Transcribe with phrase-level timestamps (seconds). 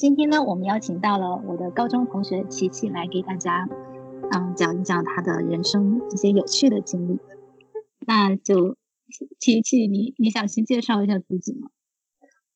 [0.00, 3.68] 今天呢，我们邀请到了我的高中同学琪琪来给大家，
[4.32, 7.18] 嗯，讲一讲他的人生一些有趣的经历。
[8.06, 8.78] 那就
[9.38, 11.68] 琪琪，你你想先介绍一下自己吗？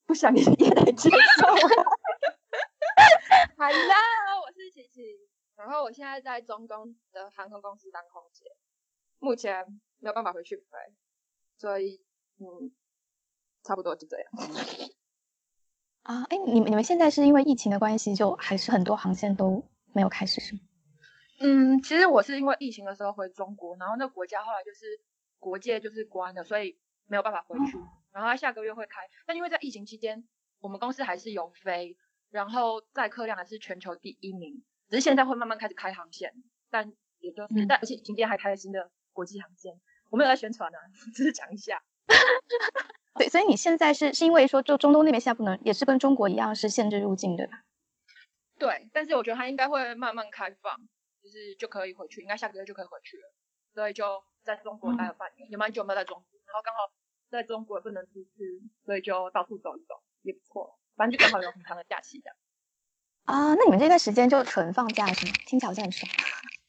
[0.07, 1.49] 不想你也来介绍。
[3.58, 3.95] 好啦，
[4.40, 5.03] 我是琪琪，
[5.57, 8.46] 然后我现在在中东的航空公司当空姐，
[9.18, 9.67] 目前
[9.99, 10.79] 没有办法回去飞，
[11.58, 12.00] 所以
[12.39, 12.72] 嗯，
[13.63, 14.26] 差不多就这样。
[16.04, 20.61] 啊，哎，你们你们现在是因为疫情的关系，就还是很多航线都没有开始是吗？
[21.40, 24.85] 嗯，其实我是因为疫情的时候回中国，然后那国家后来就是
[25.39, 27.79] 国界就是关了，所以没有办法回去。
[28.13, 30.29] 然后他下个月会开，但因为在疫情期间，
[30.61, 31.96] 我们公司还是有飞，
[32.30, 36.34] 然后载客量还是全球第一名，只是现在会慢慢开始开航线，
[36.70, 39.80] 但也就是但而且今天还开了新的国际航线，
[40.11, 40.78] 我没有在宣传呢，
[41.16, 41.83] 只是讲一下。
[43.16, 47.62] 对，所以你现在是是因为说，就中东那边现在不能，也是跟中国一样是限制入境，对吧？
[48.58, 50.76] 对，但是我觉得它应该会慢慢开放，
[51.22, 53.32] 就是就可以回去，应该下个月就可以回去了。
[53.72, 56.90] 所以就在中国待了半年，也蛮久没有在中国，然后刚好
[57.30, 60.78] 在中国也不能出去，所以就到处走一走，也不错。
[60.96, 62.36] 反正就刚好有很长的假期这样。
[63.26, 65.32] 啊，那你们这段时间就纯放假是吗？
[65.46, 66.10] 听起来好像很爽。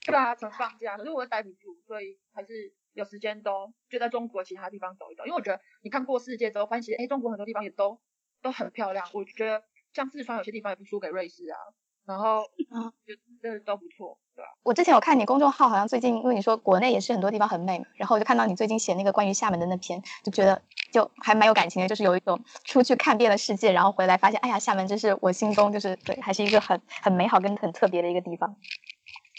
[0.05, 2.71] 对啊，纯放假，可是我又待不住，所以还是。
[2.95, 7.99] 有时间都就在中国其他地方走一走，因为我觉得你看过世界之后，发现哎，中国很多地方也都
[8.41, 9.07] 都很漂亮。
[9.13, 9.61] 我觉得
[9.93, 11.57] 像四川有些地方也不输给瑞士啊，
[12.05, 14.49] 然后啊，就这都不错，对吧？
[14.63, 28.55] 我之前有看你公众号，好像最近因为你说国内也是很多地方很美嘛，然后我就看到你最近写那个关于厦门的那篇，就觉得就还蛮有感情的，就是有一种出去看遍了世界，然后回来发现，哎呀，厦门真是我心中就是对，还是一个很很美好跟很特别的一个地方。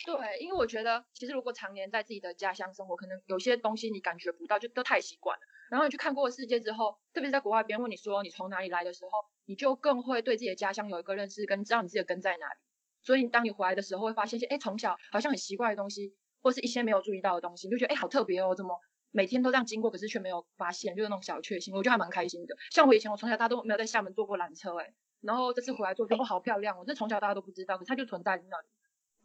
[0.07, 5.43] 对，因为我觉得其实如果常年在自己的家乡生活，可能有些东西你感觉不到，就都太习惯了。
[5.69, 9.11] 然后你去看过世界之后，特别是在国外，别人问你说你从哪里来的时候，
[9.47, 12.55] 你就更会对自己的家乡有一个认识，跟知道你自己的根在哪里。
[13.03, 18.79] 所以当你回来的时候，会发现一些哎从小好像很习惯的东西，或是一些没有注意到的东西，你就觉得哎好特别哦，怎么
[19.11, 22.57] 每天都这样经过，可是却没有发现，就是那种小确幸，我觉得还蛮开心的。
[22.71, 28.69] 像我以前我从小大都没有在厦门坐过缆车哎，然后这次回来坐，哦好漂亮哦，这从小大家都不知道，可它就存在那里，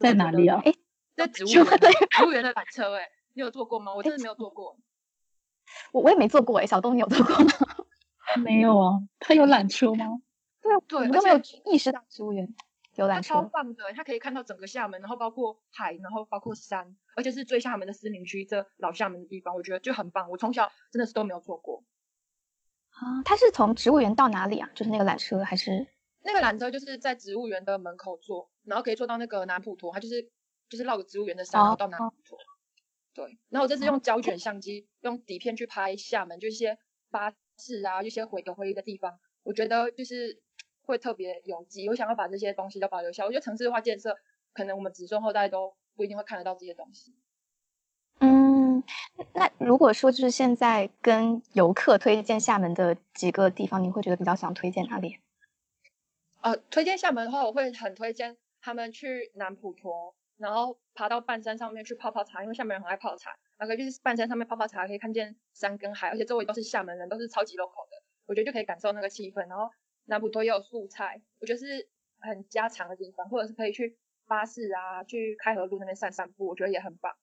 [0.02, 0.60] 在哪里啊？
[0.64, 0.74] 哎。
[1.14, 1.64] 在植物园，
[2.10, 3.94] 植物园的缆车，哎，你有坐过吗？
[3.94, 4.78] 我真的没有坐过。
[5.92, 7.52] 我我也没坐过，哎，小东你有坐过吗？
[8.42, 10.06] 没有啊，他有缆车吗？
[10.62, 12.48] 对对，我都没有意识到植物园
[12.94, 13.34] 有缆车。
[13.34, 20.30] 超棒的，它可以看到整个厦门，然后包括海，然后包括山，而且是最厦门的思明区，这老厦门的地方，我觉得就很棒。
[20.30, 21.84] 我从小真的是都没有坐过。
[22.88, 24.70] 啊，它是从植物园到哪里啊？
[24.74, 25.86] 就是那个缆车还是？
[26.24, 30.30] 那个缆车就是在植物园的门口坐，然后可以坐到那个南普陀，它就是。
[30.68, 32.38] 就是绕个植物园的山，然后到南普陀。
[33.12, 36.78] 对，然后我这次用胶卷相机，用底片去拍厦门，就一些
[37.10, 40.40] 巴士啊，一些回有回忆的地方，我觉得就是
[40.80, 41.86] 会特别有机。
[41.90, 43.26] 我想要把这些东西都保留下。
[43.26, 44.16] 我觉得城市化建设，
[44.54, 47.14] 可能我们子孙后代都不一定会看得到这些东西。
[48.20, 48.82] 嗯，
[49.34, 55.18] 那如果说就是现在跟游客推荐厦门的几个地方，你会觉得比较想推荐哪里？
[56.40, 60.14] 呃，推荐厦门的话，我会很推荐他们去南普陀。
[60.38, 63.30] 然后爬到半山上面去泡泡茶，因为厦门人很爱泡茶。
[63.58, 68.02] 那个就是半山上面泡泡茶，可以看见山跟海，而且周围都是厦门人，都是超级 local 的。
[68.26, 69.46] 我觉得就可以感受那个气氛。
[69.46, 69.70] 然后
[70.06, 73.96] 南普陀也有素菜，我觉得是很家常的地方，或者是可以去
[74.26, 77.14] 巴士啊，去开河路那边散散步，我觉得也很棒。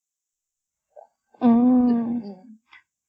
[1.41, 2.59] 嗯嗯，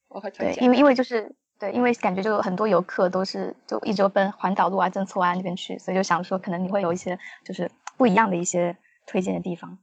[0.08, 0.64] 我会推荐。
[0.64, 9.78] 因为因为就是对，因为感觉就很多游客都是就一直奔环岛路啊、曾厝垵那边去，所以就想说可能你会有一些就是不一样的一些推荐的地方。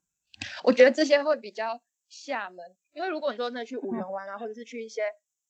[0.63, 1.79] 我觉得这些会比较
[2.09, 5.03] 厦门，因为如果你说那去五缘湾啊，或者是去一些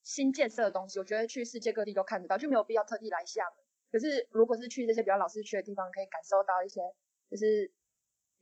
[0.03, 3.53] 新建设的东西，我觉得去世界各地都看得到，就没有必要特地来厦门。
[3.89, 6.81] 可是如果是去这些比较老市区的地方，可以感受到一些
[7.31, 7.71] 就是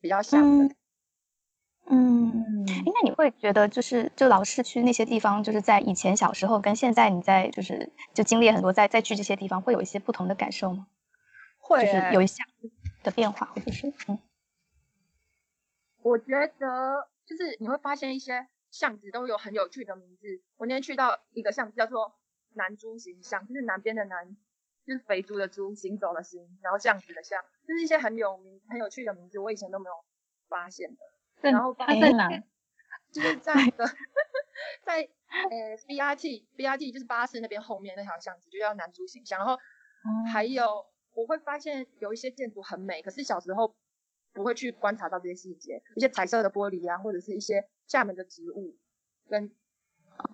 [0.02, 0.76] 比较厦门。
[1.88, 10.88] 嗯，哎，那你会觉得就是就老市区那些地方，就是在以前小时候跟现在你在就是就经历很多，在再去这些地方，会有一些不同的感受吗？
[11.60, 12.44] 会，就是有一些
[13.06, 14.20] 的变化，或者是嗯。
[16.02, 20.42] 我觉得就是你会发现一些巷子都有很有趣的名字。
[20.58, 22.20] 我那天去到一个巷子叫做
[22.54, 24.36] 南猪形巷，就是南边的南，
[24.86, 29.94] 就是肥猪的猪，行走的行，然后巷子的巷，就是一些很有名、很有趣的名字，我以前都没有
[30.48, 31.50] 发现的。
[31.52, 32.30] 然后它在哪？
[33.12, 33.86] 就是在 的，
[34.84, 35.02] 在
[35.50, 39.40] 呃 BRT BRT 就是巴士那边后面那条巷子就叫南猪形巷。
[39.40, 39.58] 然后
[40.32, 40.86] 还有
[41.16, 43.76] 我会发现有一些建筑很美，可是小时候。
[44.34, 48.76] 不会去观察到这些细节，一些彩色的玻璃啊，或者是一些厦门的植物，
[49.30, 49.50] 跟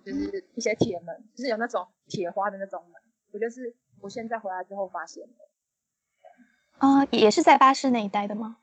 [0.04, 3.00] 就是一些铁门，就是有那种铁花的那种门，
[3.30, 5.44] 我觉得是我现在回来之后发现的。
[6.78, 8.58] 啊，也是在巴士那一带的吗？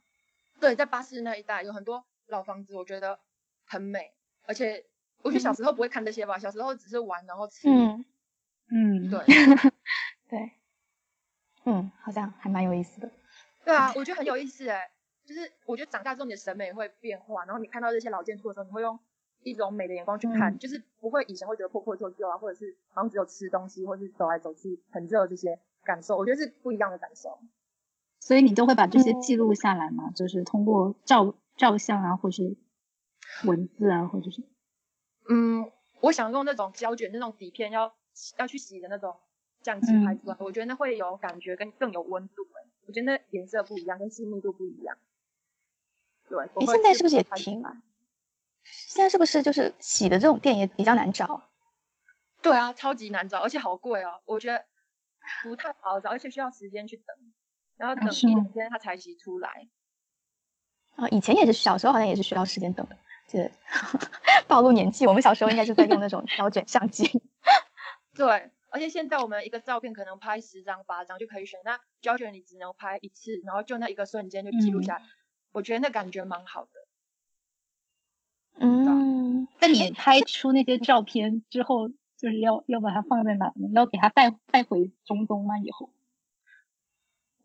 [0.59, 3.17] 对，在巴士那一带有很多老房子，我觉得
[3.65, 4.13] 很美，
[4.43, 4.85] 而且
[5.21, 7.69] 我觉得小时候不会看这些吧，小时候只是玩然后吃。
[7.69, 8.03] 嗯
[8.71, 9.19] 嗯，对
[10.29, 10.51] 对，
[11.69, 13.11] 嗯，好像还蛮有意思的。
[13.63, 14.89] 对啊，我觉得很有意思哎，
[15.25, 18.97] 就是我觉得长大之后你的审美会变化，然后你看到这些老建筑的时候，你会用
[19.43, 27.39] 一种美的眼光去看，嗯就是不会以前会觉得破破旧旧啊，或者是好像只有吃东西或是走来走去很热这些感受，我觉得是不一样的感受。
[28.19, 30.11] 所以你都会把这些嗯记录下来吗？
[30.15, 32.57] 就是通过照照相啊，或是
[33.45, 34.43] 文字啊，或者是
[35.29, 35.71] 嗯，
[36.01, 37.93] 我想用那种胶卷那种底片要
[38.37, 39.15] 要去洗的那种
[39.63, 44.97] 相机嗯拍出来，我觉得那会有感觉跟更有温度哎、我觉得那颜色不一样，跟细腻度不一样。
[46.27, 47.71] 对，你现在是不是也挺来
[48.63, 51.49] 现在是不是就是洗的这种店也比较难找？
[52.41, 54.21] 对啊，超级难找，而且好贵哦。
[54.25, 54.63] 我觉得
[55.43, 57.15] 不太好找，而且需要时间去等，
[57.77, 59.67] 然后等一两天它才洗出来。
[60.95, 62.97] 啊，以前也是小时候好像也是需要时间等的，
[63.27, 63.51] 这
[64.47, 65.07] 暴露年纪。
[65.07, 67.09] 我们小时候应该是在用那种胶卷相机。
[68.13, 75.03] 对，而且现在我们一个照片可能拍十张八张就可以选，那胶卷你只能拍一次，然后就那一个瞬间就记录嗯下来。
[75.51, 76.71] 我觉得那感觉蛮好的。
[78.61, 83.69] 嗯，那你拍出那些照片之后，就是要要把它放在哪呢？
[83.73, 85.57] 要给它带带回中东吗？
[85.57, 85.91] 以后？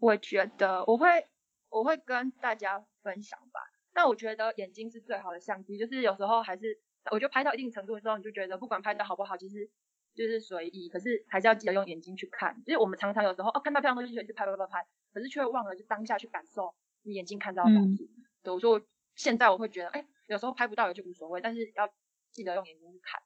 [0.01, 1.27] 我觉得我会
[1.71, 3.61] 我会跟大家分享吧。
[3.95, 6.79] 但我觉得眼睛是最好的相机，就是有时候还是
[7.13, 9.71] 我觉得拍到一定程度的时候，你就觉得不管拍的好不好，其实
[10.15, 12.63] 就是随意，可是还是要记得用眼睛去看。
[12.65, 18.11] 就是我们常常有时候哦看到漂亮东西就去拍拍拍拍，可是却忘了就当下去感受你眼睛看到的东西。
[18.43, 18.81] 对，我说
[19.15, 21.89] 现在我会觉得，哎，有时候拍不到也就无所谓，但是要
[22.31, 23.21] 记得用眼睛去看，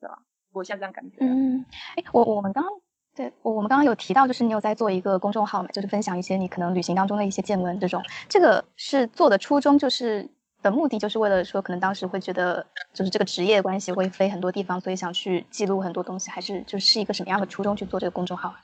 [0.00, 0.22] 对吧？
[0.52, 1.18] 我现在这样感觉。
[1.20, 1.64] 嗯，
[1.96, 2.72] 哎，我我们刚刚
[3.14, 8.02] 对我我们刚刚有提到，就是你有在做一个公众号嘛，就是分享一些你可能旅行当中的一些见闻这种。
[8.28, 10.28] 这个是做的初衷，就是
[10.62, 18.54] 的目的，就是为了说，可能当时会觉得就是这个职业关系会飞很多地方，所以想去记录很多东西，还是就是一个什么样的初衷去做这个公众号？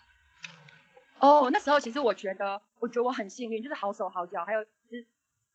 [1.21, 5.07] 哦，那时候其实我觉得，我觉得我很幸运，就是好手好脚，还有就是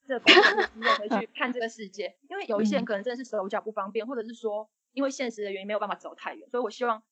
[0.08, 2.16] 这个工作的机会可以去看这个世界。
[2.30, 7.04] 因为有一些人可能真的是手脚不方便，或者是说因为现实的原因没有办法走太远，所以我希望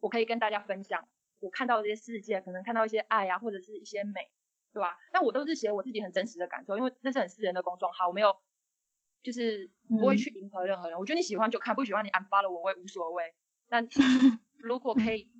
[0.00, 1.08] 我可以跟大家分享
[1.40, 4.28] 我看到的这些世界，可能看到一些爱啊，或者是一些美，
[4.74, 4.98] 对吧？
[5.12, 8.36] 但我都是写我自己很真实的感受，因为这是很私人的公众号，我没有
[9.22, 10.98] 就是不会嗯去迎合任何人。
[10.98, 13.34] 我觉得你喜欢就看，不喜欢你 unfollow 我，我也无所谓。
[13.68, 13.86] 但
[14.58, 15.30] 如果可以，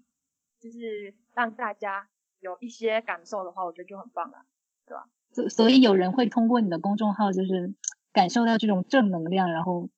[0.61, 2.09] 就是让大家
[2.41, 4.47] 有一些感受的话，我觉得就很棒了。
[4.87, 7.75] 对吧所所以有人会通过你的公众号，就是
[8.13, 9.89] 感受到这种正能量，然后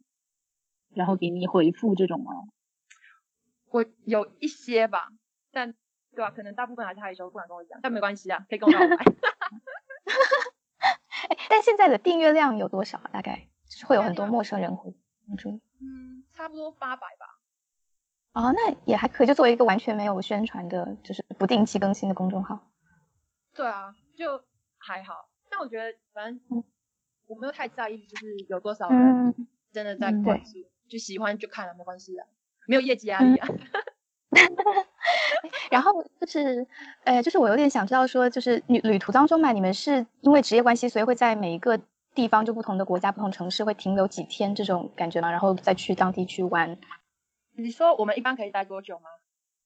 [0.95, 2.33] 然后给你回复这种吗？
[3.71, 5.09] 我有一些吧，
[5.51, 5.75] 但
[6.13, 9.05] 对吧、可能大部分还是害羞，不敢跟我讲，但没关系啊，可以跟我告白。
[11.31, 13.11] 哎，但现在的订阅量有多少啊？
[13.13, 14.95] 大概就是会有很多陌生人会
[15.27, 15.61] 关注。
[15.81, 17.27] 嗯，差不多八百吧。
[18.33, 22.71] 哦，那也还可以，就作为一个完全没有宣传的，就是不定期更新的公众号。
[23.53, 24.45] 对啊，就
[24.79, 25.29] 还好。
[25.51, 26.65] 但我觉得，反正嗯
[27.27, 28.99] 我没有太在意，就是有多少人
[29.29, 30.53] 嗯，真的在嗯关注，
[30.89, 32.27] 就喜欢就看了，没关系啊，
[32.69, 33.49] 没有业绩压力啊。
[35.71, 36.67] 然后就是，
[37.05, 41.81] 呃，就是我有点想知道说，就是旅旅途当中嘛，你们是因为职业关系，所以会在每一个
[42.15, 45.31] 地方，就不同的国家、不同城市会停留几天这种感觉吗？
[45.31, 46.79] 然后再去当地去玩。
[47.57, 49.05] 你说我们一般可以待多久吗？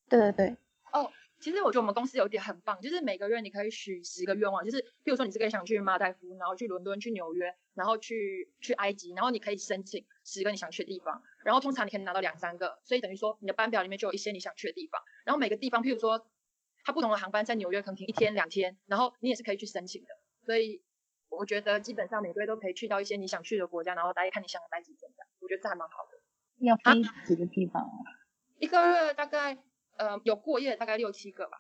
[0.09, 0.57] 对对对，
[0.93, 16.27] 哦其实我觉得我们公司有一点很棒，就是每个月你可以许十个愿望，就是譬如说你这个月想去马尔代夫，然后去伦敦、去纽约，然后去去埃及，然后你可以申请十个你想去的地方，然后通常你可以拿到两三个，所以等于说你的班表里面就有一些你想去的地方，然后每个地方譬如说
[16.83, 20.09] 它不同的航班在纽约可能停一天两天，然后你也是可以去申请的，
[20.45, 20.83] 所以
[21.31, 26.19] 我觉得基本上每个月都可以去到一些你想去的国家，然后待看你想待几天这样，我觉得这还蛮好的。
[26.59, 27.89] 要飞几个地方啊？
[28.59, 29.57] 一个月大概
[29.97, 31.59] 呃有过夜大概六七个吧。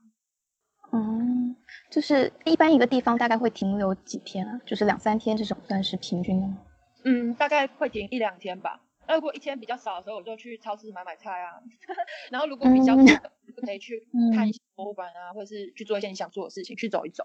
[0.92, 1.54] 嗯，
[1.90, 4.60] 就是一般一个地方大概会停留几天啊？
[4.66, 6.58] 就是两三天这种算是平均的吗？
[7.04, 8.80] 嗯，大概会停一两天吧。
[9.06, 11.60] 那如果一天比较少的时候，我就去超市买买菜啊。
[12.30, 17.22] 然后如果比较多的， 就可以去看一些博物馆啊，或者是去做一些你想做的事情，去走一走。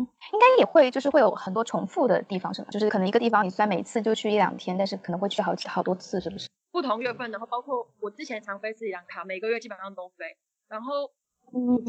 [0.00, 2.68] 嗯，应该也会，就是会有很多重复的地方，是吗？
[2.70, 6.48] 就是可能一个地方你虽然每次就去一两天，但是可能会去好几好多次，是不是？
[6.72, 10.36] 不同月份，然后包括我之前常飞斯里兰卡，每个月基本上都飞。
[10.68, 11.10] 然后，
[11.52, 11.82] 嗯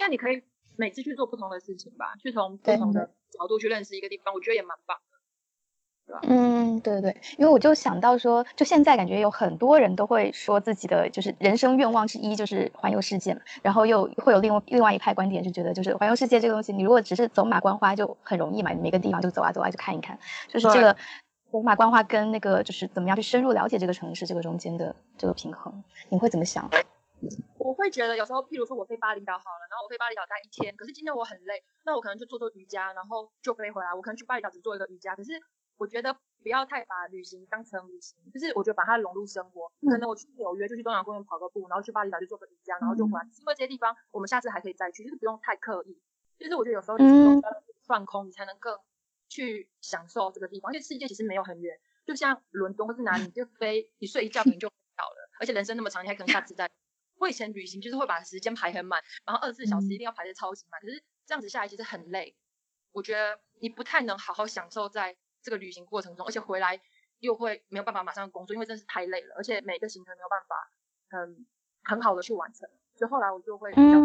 [0.00, 0.42] 那你可以
[0.76, 4.96] 每次去做不同的事情吧，去从不同的角度去认识一个地方，我觉得也蛮棒
[6.08, 6.18] 的。
[6.22, 20.96] 嗯，对对对，因为我就想到说，就现在感觉有很多人都会说自己的就是人生愿望之一就是环游世界嘛，然后又会有另外另外一派观点是觉得就是环游世界这个东西，你如果只是走马观花就很容易嘛，每个地方就走啊走啊就看一看，就是这个
[21.52, 26.68] 走马观花跟那个就是怎么样去深入了解这个城市这个中间的这个平衡，你会怎么想？
[27.58, 33.92] 我会觉得有时候，譬如说我飞巴厘岛好了，然后我飞巴厘岛待一天，可是今天我很累，那我可能就做做瑜伽，然后就飞回来。
[33.92, 35.32] 我可能去巴厘岛只做一个瑜伽，可是。
[35.78, 39.72] 我觉得不要太把旅行当成旅行，就是我觉得把它融入生活。
[39.80, 43.24] 可能我去纽约就去东洋公园跑个步，然后去巴厘岛就做个瑜伽，然后就回来。
[43.38, 45.98] 因为这些地方我们下次还可以再去，就是不用太刻意。
[46.38, 47.40] 就是我觉得有时候旅行要
[47.86, 48.78] 放空，你才能更
[49.28, 50.72] 去享受这个地方。
[50.72, 55.30] 因为世界其实没有很远，就像伦敦或是哪里，就飞你睡一觉可能就到了。
[55.38, 56.68] 而且人生那么长，你还可能下次再。
[57.18, 60.80] 我以前旅行就是会把时间排很满，然后二十四小时一定要排的超级满。
[60.80, 62.36] 可是这样子下来其实很累，
[62.92, 65.16] 我觉得你不太能好好享受在。
[65.48, 66.78] 这个旅行过程中，而且回来
[67.20, 70.70] 又会没有办法马上工作，因为真是太累了，而且每个行程没有办法
[71.08, 71.46] 很
[71.82, 73.98] 很好的去完成，所以后来我就会比较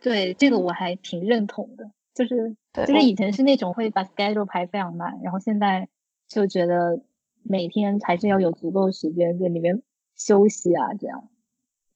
[0.00, 0.32] 对。
[0.34, 5.88] 这个我还挺认同的，就是就是以前是那种会把 schedule 排非常满，然后现在
[6.28, 7.02] 就觉得
[7.42, 9.82] 每天还是要有足够时间在里面
[10.14, 11.28] 休息啊，这样。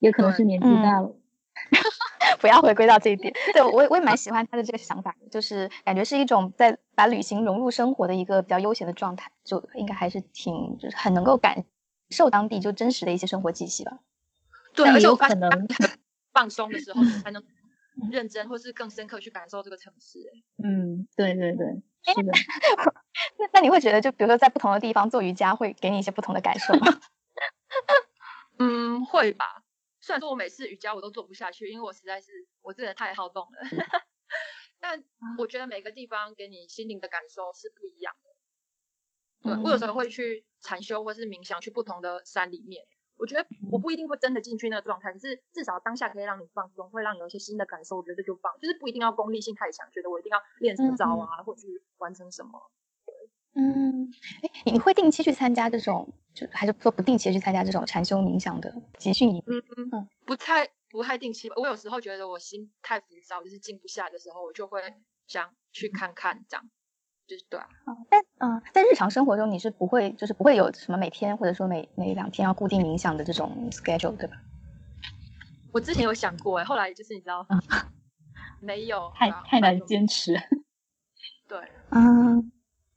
[0.00, 1.16] 也可能是年纪大了。
[2.44, 11.64] 不要回归到这一点， 对我我也蛮喜欢他的这个想法，就是感觉是一种在把旅行融入生活的一个比较悠闲的状态，就应该还是挺就是很能够感
[12.10, 13.98] 受当地就真实的一些生活气息吧。
[14.74, 15.48] 对，而且有可能
[16.34, 17.42] 放松的时候才能
[18.12, 20.18] 认真或是更深刻去感受这个城市。
[20.62, 21.66] 嗯，对对对，
[22.02, 22.30] 是的。
[23.40, 27.00] 那那你会觉得，就比如说在不同的地方做瑜伽，会给你一些不同的感受吗？
[28.58, 29.63] 嗯，会吧。
[30.04, 33.58] 虽然说我每次瑜伽我都做不下去，因为我实在是我真的太好动了。
[34.78, 35.02] 但
[35.38, 39.48] 我觉得每个地方给你心灵的感受是不一样的。
[39.48, 42.86] 对我有时候会去禅修或是冥想，去不同的山里面。
[43.16, 47.96] 我觉得我不一定会真的进去那个状态，可是至少当下可以让你放松，会让你有一些新的感受。
[47.96, 52.70] 我觉得就棒，就是不一定要功利性太强，觉得我一定要练什么招啊，或者去完成什么。
[53.56, 59.42] 嗯，哎，你会定期去参加这种，就还是说不定期去参加这种禅修冥想的集训营？
[59.46, 61.48] 嗯嗯，不太不太定期。
[61.56, 64.80] 我有时候觉得我心太浮躁，就是静不下的时候，我就会
[65.28, 66.68] 想去看看，这样
[67.28, 67.68] 就是对啊。
[68.08, 74.36] 但嗯，在日常生活中，你是不会就是不会有什么每天或者说每每两天要固定冥想的这种 schedule，对吧？
[75.72, 77.46] 我之前有想过，哎，后来就是你知道，
[78.60, 80.34] 没有，太太难坚持。
[81.46, 81.58] 对，
[81.90, 82.50] 嗯。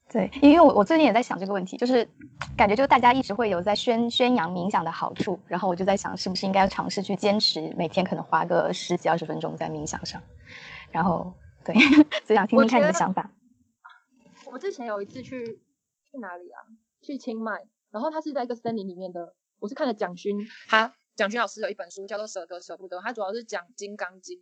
[0.10, 2.08] 对，因为我我最近也在想这个问题，就是
[2.56, 10.24] 感觉就大家一直会有在宣宣扬冥想的好处，然后我就在想，是不是应该要尝试去坚持每天可能花个十几二十分钟在冥想上，
[10.92, 11.34] 然后
[11.66, 11.76] 对，
[12.26, 13.30] 所以想听听看你的想法。
[14.46, 16.64] 我之前有一次去去哪里啊？
[17.02, 20.38] 去清迈，然后他是在一个森林里面的，我是看了蒋勋
[20.70, 24.38] 他蒋勋老师有一本书，叫做《舍得舍不得》，他主要是讲《金刚经》，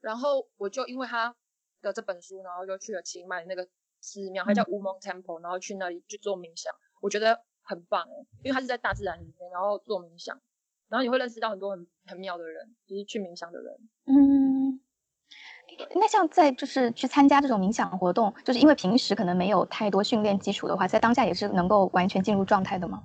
[0.00, 1.34] 然后我就因为他
[1.82, 3.66] 的这本书，然后就去了清迈那个。
[4.08, 10.40] 寺庙，它叫乌蒙 Temple，然后去那里去做冥想，我觉得很棒哎，因为它是在大自然里面，然后做冥想，
[10.88, 13.74] 然后你会认识到很多很很妙的人，就是去冥想的人。
[14.06, 14.80] 嗯，
[15.94, 23.04] 那像在就是去参加这种冥想活动，就是因为平时可能没有太多训练基础的话，在当下也是能够完全进入状态的吗？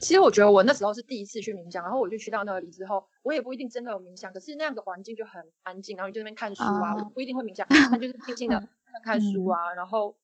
[0.00, 8.68] 其实我觉得我那时候是第一次去冥想，然后我就去到那里之后，我也不一定真的有冥想，可是那样的环境就很安静，然后你就那边看书啊，我不一定会冥想，但就是静静的。
[8.94, 10.16] 看看书啊，然后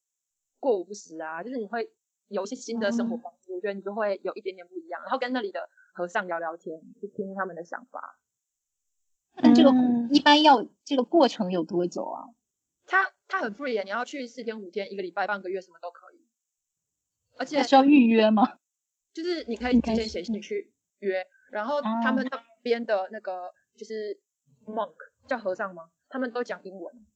[0.59, 1.91] 过午不食啊，就是你会
[2.29, 5.01] 有一些新的生活方式，我觉得你就会有一点点不一样。
[5.03, 8.19] 然后跟那里的和尚聊聊天，去听听他们的想法。
[9.43, 9.71] 那这个
[10.11, 12.29] 一般要这个过程有多久啊？
[12.87, 16.27] 他他很 free 你要去四天五天一个礼拜半个月什么都可以。
[17.39, 18.59] 而且需要预约吗？
[19.15, 24.21] 就是你可以提前写信去约，然后他们那边的那个就是
[24.67, 24.95] monk
[25.27, 25.91] 叫和尚吗？
[26.09, 27.07] 他们都讲英文，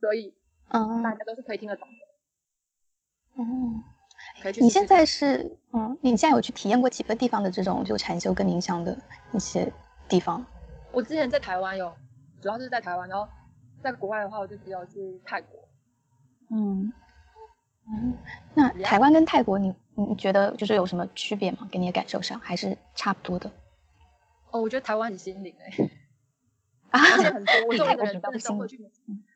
[0.00, 0.34] 所以。
[0.72, 1.94] 嗯，大家都是可以听得懂的。
[3.42, 3.82] 嗯，
[4.60, 8.96] 你现在是嗯，你现在有去体验过几个地方的这种就禅修跟冥想的
[9.32, 9.70] 一些
[10.08, 10.44] 地方？
[10.90, 11.94] 我之前在台湾有，
[12.40, 13.28] 主要是在台湾，然后
[13.82, 15.68] 在国外的话，我就只有去泰国。
[16.50, 16.92] 嗯
[17.88, 18.16] 嗯，
[18.54, 21.68] 那台湾跟泰国，你你觉得就是有什么区别吗？
[21.70, 23.50] 给你的感受上还是差不多的？
[24.50, 25.90] 哦，我觉得台湾很心灵哎。
[26.90, 28.78] 啊， 而且很多我周围的人真的都会去。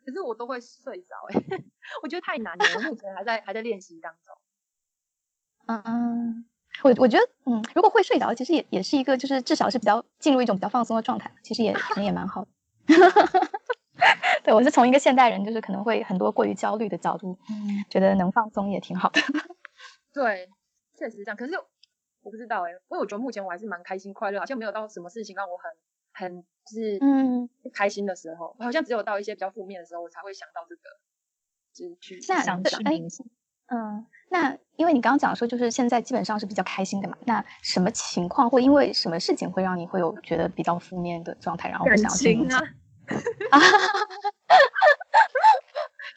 [0.07, 1.35] 可是我都会睡着哎，
[2.01, 4.39] 我觉得太难了，我目前还在还在练习当中。
[5.67, 6.47] 嗯，
[6.85, 12.51] 我我觉得嗯，如果会睡着，其实也也是一个，就是至少是比较进入一种比较放松的状态，其实也可能也蛮好的。
[14.45, 17.37] 对，我是从一个现代人，就是可能会很多过于焦虑的角度，
[17.91, 19.21] 觉得能放松也挺好的。
[20.15, 20.49] 对，
[20.97, 21.37] 确实是这样。
[21.37, 21.55] 可是
[22.23, 25.69] 我不知道哎、因为我觉得目前我还是蛮开心快乐，好像没有到什么事情让我很
[26.19, 30.83] 很就是嗯，不开心的时候，好像只有到一些比较负面的时候，我才会想到这个，
[31.75, 33.25] 就是去想吃明星。
[33.69, 42.63] 嗯，那因为你刚刚讲说，就是现在基本上是比较开心的嘛，那什么情况会因为什么事情会让你会有觉得比较负面的状态，然后会感想要进入情啊，
[43.51, 43.61] 啊？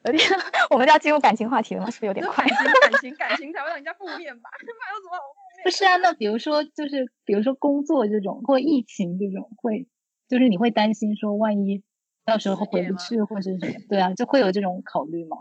[0.06, 0.30] 有点，
[0.70, 1.90] 我们就要进入感情话题了吗？
[1.92, 2.58] 是不是有点快感？
[2.58, 4.50] 情感情感情才会让人家负面吧？
[4.56, 4.60] 还
[4.94, 5.49] 有什么好负面？
[5.64, 9.88] 不是啊，那比如说就是比如说工作这种或疫情这种会，
[10.28, 11.84] 就是你会担心说万一
[12.26, 15.38] 到时候回不去或者是什么，对啊，就会有这种考虑吗？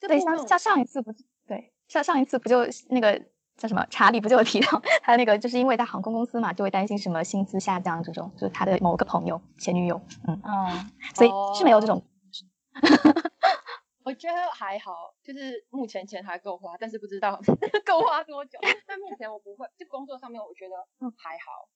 [0.00, 3.20] 对，像像上一次不是对像上一次不就那个
[3.56, 12.02] 叫什么查理不就有提到他那个就是因为在航空公司嘛，就会担心什么薪资下降这种，就是他的某个朋友前女友，嗯，嗯，所以是没有这种
[14.04, 17.40] 我觉得还好，就是目前钱还够花，但是不知道
[17.86, 18.58] 够花多久。
[18.86, 21.68] 但目前我不会，就工作上面我觉得嗯还好，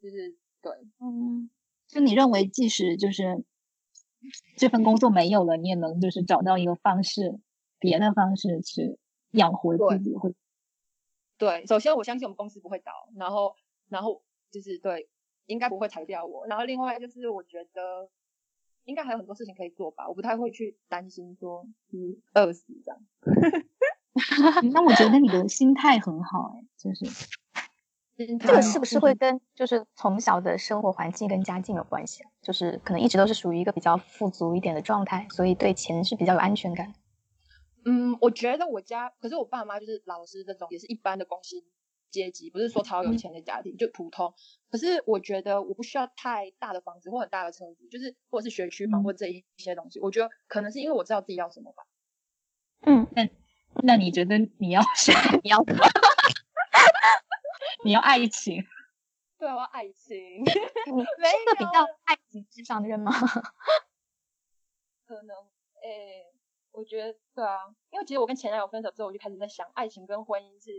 [0.00, 1.50] 就是对，嗯
[1.88, 3.44] 就你认为即使就是
[4.56, 7.40] 这份工作没有了，你也能就是找到一个方式，
[7.78, 8.98] 别的方式去
[9.32, 10.34] 养活自己，会
[11.38, 13.56] 对，首先我相信我们公司不会倒，然后
[13.88, 15.08] 然后就是对，
[15.46, 16.46] 应该不会裁掉我。
[16.46, 18.10] 然后另外就是我觉得
[18.84, 23.00] 应该还有很多事情可以做吧，我不太会去担心说嗯饿死这样。
[24.72, 27.04] 那我觉得你的心态很好，哎，就是
[28.16, 32.30] 心这个是不是会跟就是从小的生活环境跟家境有关系啊？
[32.42, 36.92] 就是可能一直都是属于一个比较富足一点的状态，所以对钱是比较有安全感。
[37.84, 41.62] 嗯，我觉得我家，可是我爸妈就是老师这种，也是一般的工薪
[42.10, 44.34] 阶级，不是说超有钱的家庭，就普通。
[44.70, 50.00] 可是我觉得我不需要太大的房子或很大的车子，就是或者是学区房嗯或这一些东西。
[50.00, 51.84] 我觉得可能是因为我知道自己要什么吧。
[52.82, 53.28] 嗯，那
[53.82, 55.40] 那你觉得你要什么？
[55.44, 55.58] 你要
[57.84, 58.64] 你要爱情？
[59.38, 63.12] 对啊，我要爱情，你是一个比较爱情至上的人吗？
[65.06, 65.36] 可能
[65.82, 66.26] 诶、
[66.72, 67.58] 我觉得对啊，
[67.90, 70.70] 因为其实我跟前男友分手之后，我就开始在想爱情跟婚姻是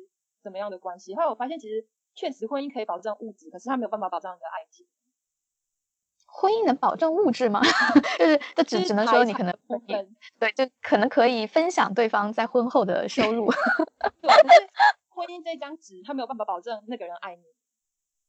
[0.44, 1.16] 怎么样的关系。
[1.16, 4.86] 后来我发现，其实确实婚姻可以保证物质，可是它没有办法保障你的爱情。
[6.34, 7.62] 婚姻能保证物质吗？
[8.18, 9.82] 就是就只只能说你可能分
[10.40, 13.52] 对，就可能可以分享对方在婚后的收入。
[14.22, 14.70] 对，可是
[15.10, 17.44] 婚姻这张纸，它没有办法保证那个人爱你。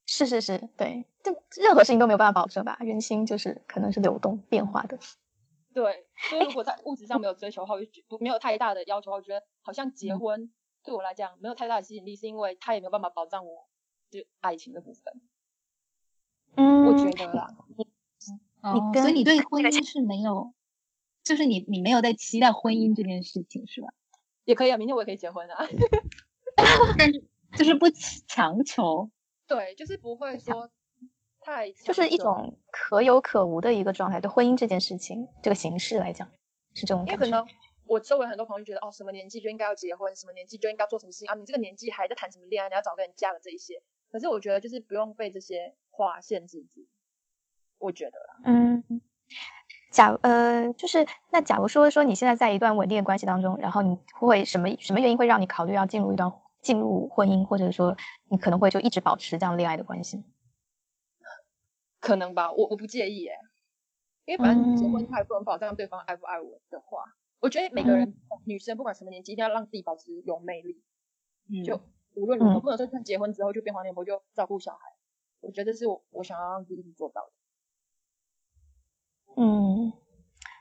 [0.07, 4.98] 是是是，对，就任何事情都没有办法保证吧，人心就是可能是流动变化的。
[5.72, 10.53] 对，所以如果在物质上没有追求的话，我就觉没有太大的要求，我觉得好像结嗯婚
[10.85, 13.68] 对我来讲没有太大的吸引力，是因为他也没有办法保障我
[14.11, 15.21] 就爱情的部分。
[16.57, 17.49] 嗯我觉得啦，
[18.62, 20.53] 哦，跟所以你对婚那个姻是没有，
[21.23, 23.88] 就是你你没有在期待婚姻这件事情是吧？
[24.45, 25.66] 也可以啊，明天我也可以结婚啊。
[26.99, 27.25] 但是
[27.57, 27.87] 就是不
[28.27, 29.11] 强求。
[29.47, 30.68] 对，就是不会说
[31.40, 34.21] 太就是一种可有可无的一个状态。
[34.21, 36.29] 对婚姻这件事情，这个形式来讲
[36.75, 37.27] 是这种感觉。
[37.27, 37.47] 因为可能
[37.87, 43.83] 我周围很多朋友就觉得，哦，什么年纪就应该要结婚，什么年纪就应该做什么事情啊，你这个年纪还在谈什么恋爱，你要找个人嫁了这一些。
[44.11, 46.87] 可是我觉得就是不用被这些话限制住，
[47.79, 48.40] 我觉得啦。
[48.45, 48.85] 嗯，
[49.90, 57.97] 假呃，就是那假如说说你现在在一段稳定的关系当中，然后你会什么什么原因会让你考虑要进入一段进入婚姻，或者说
[58.29, 60.23] 你可能会就一直保持这样恋爱的关系？
[62.01, 63.38] 可能吧，我我不介意耶，
[64.25, 67.05] 因为反正结婚嗯他也不能保障对方爱不爱我的话，
[67.42, 68.14] 我觉得每个人、
[68.46, 70.81] 女生不管什么年纪，一定要让自己保持有魅力，
[71.50, 71.78] 嗯就
[72.14, 74.78] 无论如何、嗯不能说像结婚之后就变黄脸婆就照顾小孩，
[75.40, 77.33] 我觉得这是我我想要让自己做到的。
[79.37, 79.92] 嗯，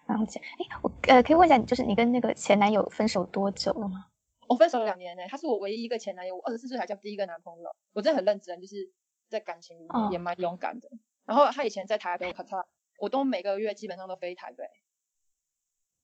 [0.07, 0.39] 了解。
[0.39, 4.07] 哎，我呃可以问一下你，就是你跟那个前男友分手多久了吗？
[4.47, 8.91] 我分手了两年呢，他是我唯一一个前男友，我二十四岁才交第一个男朋友，我真的很认真，就是
[9.29, 10.89] 在感情里也蛮勇敢的。
[11.25, 12.65] 然后他以前在台北，他，
[12.97, 14.63] 我都每个月基本上都飞台北。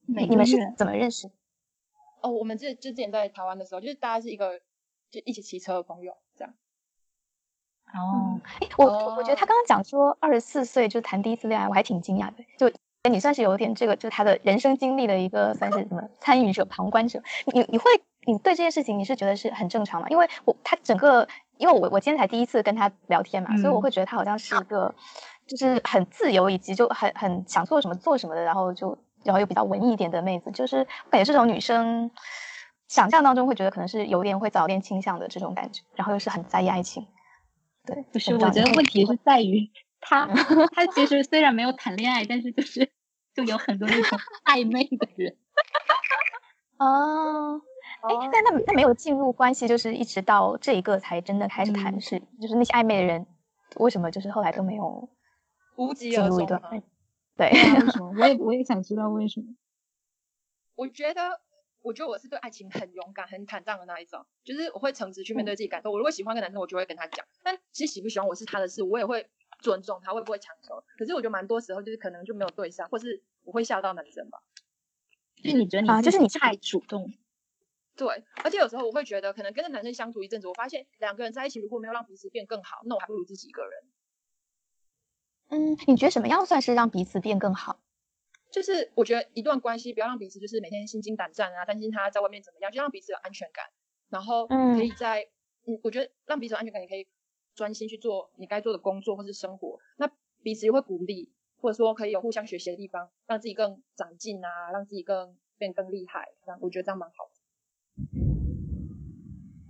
[0.07, 1.29] 每你们是怎么认识？
[2.21, 4.59] 哦，我们这之前在台湾的时候，就是大家是一个
[5.11, 6.53] 就一起骑车的朋友这样。
[7.93, 12.43] 哦，哎，我我我觉得他哦刚刚讲说二十四岁就谈第一次恋爱，我还挺惊讶的。
[12.57, 12.71] 就
[13.09, 17.21] 你算是有点这个，就是他的人生经历的一个算是什么参与者、旁观者。
[17.53, 17.85] 你你会
[18.25, 20.07] 你对这件事情你是觉得是很正常吗？
[20.09, 21.25] 因为我他整个，
[21.57, 24.93] 因为我我今天才第一次跟他聊天嘛，所以我嗯会觉得他好像是一个
[25.45, 32.09] 就是很自由，以及就很很想做什么做什么的，然后就然后又比较文艺一点的妹子，就是我感觉这种女生。
[32.87, 37.05] 想象当中会觉得可能是有点会早恋倾向的这种感觉，然后又是很在意爱情。
[37.85, 40.25] 对，不是，我觉得问题是在于 他，
[40.73, 42.89] 他其实虽然没有谈恋爱，但是就是
[43.35, 45.35] 就有很多那种暧昧的人。
[46.79, 47.59] 哦，
[48.03, 53.27] 哎，但他他没有进入关系，就是一直到这一个才真的开始谈，是就是那些暧昧的人，
[53.75, 55.09] 为什么就是后来都没有
[55.75, 56.61] 无疾进入一段？
[57.37, 57.53] 对，为
[57.91, 58.13] 什么？
[58.17, 59.55] 我也我也想知道为什么。
[60.75, 61.39] 我觉得，
[61.81, 65.91] 我觉得我是对爱情很勇敢、很坦荡的那一种，就是我会诚实去面对自己感受。
[65.91, 67.25] 我如果喜欢个男生，我就会跟他讲。
[67.43, 70.83] 但其实喜不喜欢我是他的事，我也会尊重他，会不会强求。
[70.97, 74.39] 可是我觉得蛮多时候就是可能就没有对象，或是我会吓到男生吧。
[75.43, 77.13] 就你觉得啊，就是你太主动。
[77.95, 83.83] 对，而且有时候我会觉得，可能跟着男生相处一阵子，我发现两个人在一起如果没有让彼此变更好，那我还不如自己一个人。
[85.49, 87.79] 嗯，你觉得什么样算是让彼此变更好？
[88.51, 93.65] 就是我觉得一段关系不要让彼此就是每天心惊胆战啊，担心他在外面怎么样，就让彼此有安全感，
[94.09, 95.27] 然后可以在
[95.65, 97.05] 嗯，我觉得让彼此有安全感，也可以
[97.55, 99.79] 专心去做你该做的工作或是生活。
[99.97, 100.09] 那
[100.41, 101.29] 彼此又会鼓励，
[101.61, 106.29] 或者说可以有互相学习的地方，让自己更长进啊，让自己更变更厉害。
[106.45, 107.31] 这样我觉得这样蛮好的。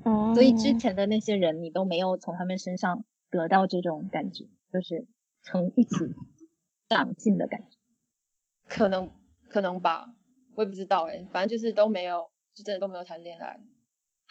[0.05, 5.07] 嗯，所以之前的那些人，你都没有从他们身上得到这种感觉，就是
[5.49, 5.95] 从一起
[6.89, 7.77] 长进的感觉。
[8.67, 9.09] 可能
[9.49, 10.09] 可能吧，
[10.55, 13.57] 我也不知道哎，反正就是都没有，就真的都没有谈恋爱，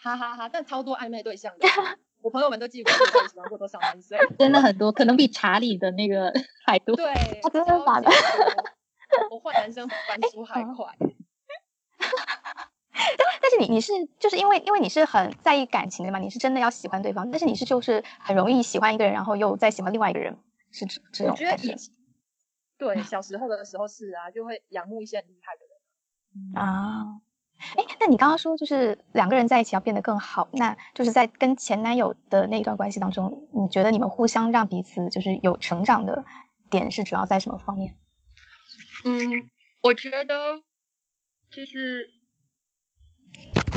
[0.03, 0.49] 哈哈哈！
[0.49, 1.67] 但超多暧昧对象的，
[2.21, 6.31] 我朋友们都记不住我喜欢过多少男生， 真的很多，可能比查理的那个
[6.67, 6.95] 还多。
[6.95, 7.15] 对，
[7.51, 8.11] 真的假的？
[9.31, 10.95] 我换男生翻书还快。
[13.19, 20.37] 但但是你你是就是因为因为你是很在意感情的嘛，你是真的要喜欢对方，但是你是就是很容易喜欢一个人，然后又再喜欢另外一个人，
[20.77, 21.75] 是这这种感觉。
[22.79, 27.23] 对，小时候的时候是啊，就会仰慕一些很厉害的人啊。
[27.75, 36.23] 哎，那你刚刚说就是两个人在一起要变得更好，那就是在跟前男友的那一段关系当中，你觉得你们互相让彼此就是有成长的
[36.69, 37.97] 点是主要在什么方面？
[39.07, 39.49] 嗯，
[39.83, 40.63] 我觉得
[41.51, 42.11] 就是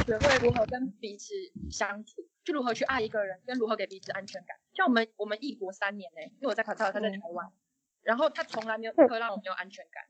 [0.06, 1.34] 学会如何跟彼此
[1.72, 4.58] 相处，就如何去爱一个人，跟如何给彼此安全感。
[4.74, 7.48] 像我们我们异国三年呢，因为我在卡塔尔，他在台湾。
[8.02, 10.04] 然后他从来没有会让我没有安全感，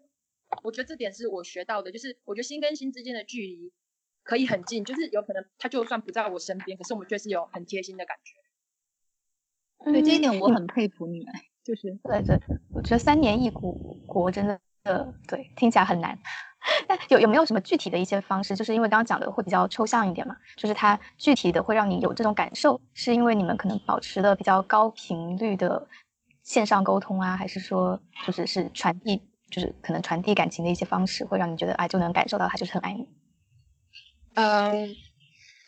[0.64, 3.74] 我觉得这点是我学到的，就是我觉得心跟心之间的距离
[4.24, 9.92] 可以很近，就是有可能他就算不在我身边，可是我们却是有很贴心的感觉。
[9.92, 13.74] 对这一点我很佩服你们，就是对对对，我觉得三年异国
[14.06, 14.62] 国真的
[14.94, 16.18] 呃对听起来很难，
[16.88, 18.56] 但有有没有什么具体的一些方式？
[18.56, 25.88] 就是因为刚刚讲的会比较抽象一点嘛，就是它具体的会让你有这种感受，是因为你们可能保持的比较高频率的。
[26.42, 29.22] 线上沟通啊，还是说就是是传递，
[29.52, 33.08] 就是可能传递感情的一些方式，会让你觉得哎，就能感受到他就是很爱你。
[34.34, 34.90] 嗯，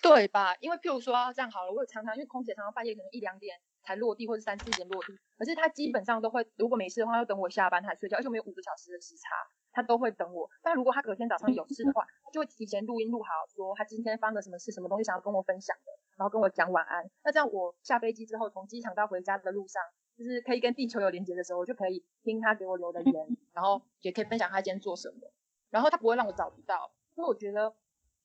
[0.01, 0.55] 对吧？
[0.59, 9.35] 因为譬如说这样好了，我常常因为空姐常常半夜可能一两点才落地，或者三四点落地，可是他基本上都会，如果没事的话，要等我下班才睡觉，而且我们有五个小时的时差，
[9.71, 10.49] 他都会等我。
[10.61, 17.09] 但如果他隔天早上有事的话，他就会提前录音录好，说他今天发生了什么事，什么东西想要跟我分享的，然后跟我讲晚安。
[17.23, 19.81] 那这样我下飞机之后，从机场到回家的路上。
[20.17, 25.31] 就是可以跟地球有连接的时候，我就可以听他给我留的言，然后也可以分享他今天做什么。
[25.71, 27.73] 然后他不会让我找不到，因为我觉得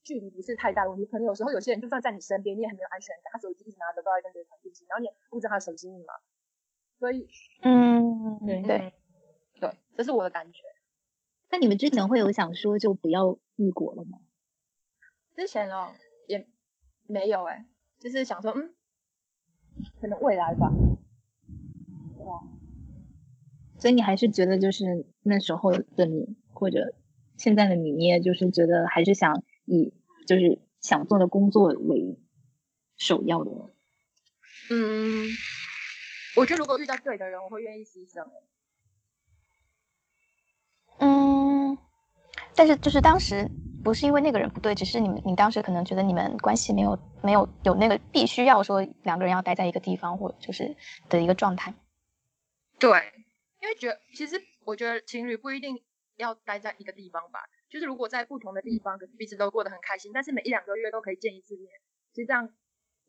[0.07, 1.05] 距离不是太大的问题。
[1.07, 3.33] 可能有时候有些人就算在你身边，你也很没有安全感。
[3.33, 6.15] 他手机一直拿着都在跟别人传讯息，然后你也不知道他的手机密码。
[7.01, 7.29] 所以，
[7.63, 8.95] 嗯，对对
[9.61, 10.63] 对，这是我的感觉。
[11.51, 14.21] 那你们之前会有想说就不要异国了吗？
[15.35, 15.93] 之前哦
[16.29, 16.47] 也
[17.07, 17.67] 没有哎，
[17.99, 18.75] 就是想说嗯，
[20.01, 20.71] 可能未来吧。
[22.21, 22.43] 哇
[23.79, 26.95] 所以你还是觉得，就是那时候的你，或者
[27.37, 29.93] 现在的你，你也就是觉得还是想以
[30.27, 32.19] 就是想做的工作为
[32.97, 33.51] 首要的。
[34.71, 35.29] 嗯，
[36.37, 38.27] 我觉得如果遇到对的人，我会愿意牺牲。
[40.99, 41.79] 嗯，
[42.55, 43.49] 但是就是当时
[43.85, 50.75] 不是因为那个人不对，只是你们你当时可能觉得你们关系没有没有有那个必须要说两个人要待在一个地方，或就是
[51.09, 51.75] 的一个状态。
[52.79, 52.91] 对，
[53.61, 55.81] 因为觉得其实我觉得情侣不一定
[56.17, 61.67] 要待在一个地方吧，就是如果在不同的地方，可是彼此都过得很开心，但是每一两个月都可以见一次面，
[62.13, 62.49] 其实这样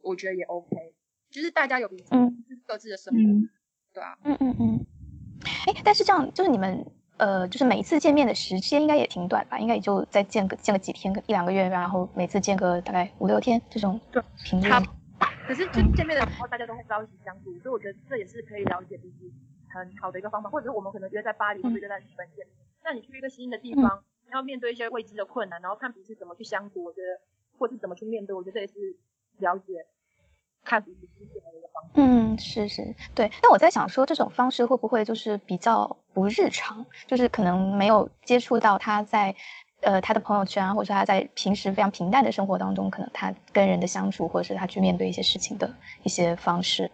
[0.02, 0.96] 我觉得也 OK，
[1.30, 2.10] 就是大家有彼此
[2.66, 3.20] 各自的生活，
[3.94, 4.86] 对啊，嗯嗯嗯，
[5.68, 6.86] 哎，但是这样就是你们
[7.18, 9.58] 呃，就是每一次见面的时间应该也挺短吧？
[9.60, 14.00] 应该也就再见个见个几天，一两个月，然后每次见个大概五六天这种
[14.44, 14.70] 频率。
[15.48, 19.32] 可是就见面的时候，大家都会朝夕相处，所以我觉得这也是可以了解彼此。
[19.70, 22.48] 很好的一个方法，或者是我们可能约在巴黎，或者约在日本见面。
[22.84, 27.20] 那你去一个新的地方，要面对一些未知的困难，然后看彼此怎么去相处，我觉得，
[27.58, 28.74] 或是怎么去面对，我觉得这也是
[29.38, 29.86] 了解
[30.64, 31.92] 看彼此世界的一个方式。
[31.96, 33.32] 嗯，是是，对。
[33.42, 36.86] 但我在想说，这种方式会不会就是比较不日常？
[37.08, 39.34] 就是可能没有接触到他在
[39.82, 46.92] 呃他的朋友圈啊，或者说他在平时非常平淡的生活当中，可能他跟人的相处，或者是他去面对一些事情的一些方式。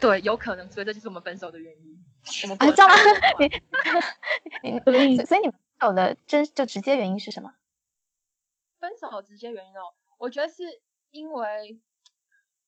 [0.00, 2.04] 对，有可能，所以这就是我们分手的原因。
[2.44, 2.96] 我们啊，过这样吗
[4.62, 5.52] 你 你所以所以你
[5.82, 7.54] 手的真就直接原因是什么？
[8.78, 11.80] 分手直接原因哦，我觉得是因为，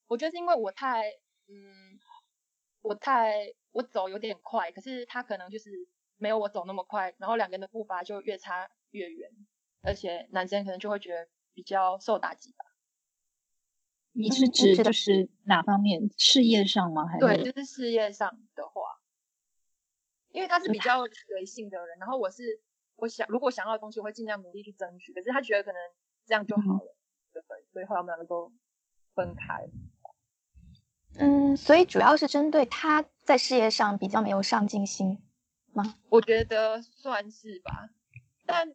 [0.09, 1.11] 我觉得是因为我太，
[1.47, 2.01] 嗯，
[2.83, 5.71] 我太我走有点快，可是他可能就是
[6.17, 9.31] 没有我走那么快，然后两个人的步伐就越差越远，
[9.83, 12.65] 而且男生可能就会觉得比较受打击吧。
[14.11, 16.11] 你是指就是哪方面？
[16.19, 17.07] 事业上吗？
[17.07, 19.01] 还是对，就是事业上的话，
[20.31, 22.61] 因为他是比较随性的人，然后我是
[22.97, 25.81] 我想如果想要的东西，我会尽量努力去争取，可是他觉得可能
[26.25, 26.97] 这样就好了，
[27.33, 28.53] 对，所以后来我们两个都
[29.15, 29.69] 分开。
[31.19, 35.23] 嗯，所以主要是针对他在事业上比较没有上进心
[35.73, 35.97] 吗？
[36.09, 37.91] 我觉得算是吧，
[38.47, 38.75] 但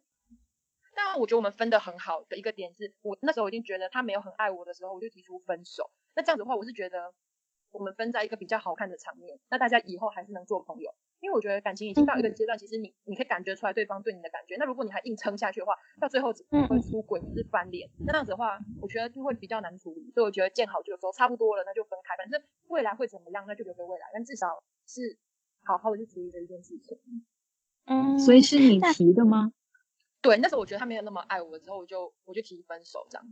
[0.94, 5.90] 但我觉得我们分的很好的一个点是，我那时候已经觉得他没有很爱我的时候，我就提出分手。
[6.14, 7.12] 那这样子的话，我是觉得
[7.70, 10.92] 我们分在一个比较好看的场面，那大家以后还是能做朋友。
[11.20, 14.56] 因为我觉得感情已经到一个阶段，其实你你可以感觉出来对方对你的感觉。
[14.56, 17.90] 那如果你还硬撑下去的话，到最后只会出轨，是翻脸。
[18.06, 20.10] 那这样子的话，我觉得就会比较难处理。
[20.12, 22.16] 所以我觉得见好就收，差不多了那就分开。
[22.16, 24.06] 反正未来会怎么样，那就留给未来。
[24.14, 25.18] 但至少是
[25.64, 26.98] 好好的去处理这一件事情。
[27.84, 29.52] 嗯，所以是你提的吗？
[30.22, 33.26] 对，那时候我觉得他没有那么爱我，之后我就我就提分手这样。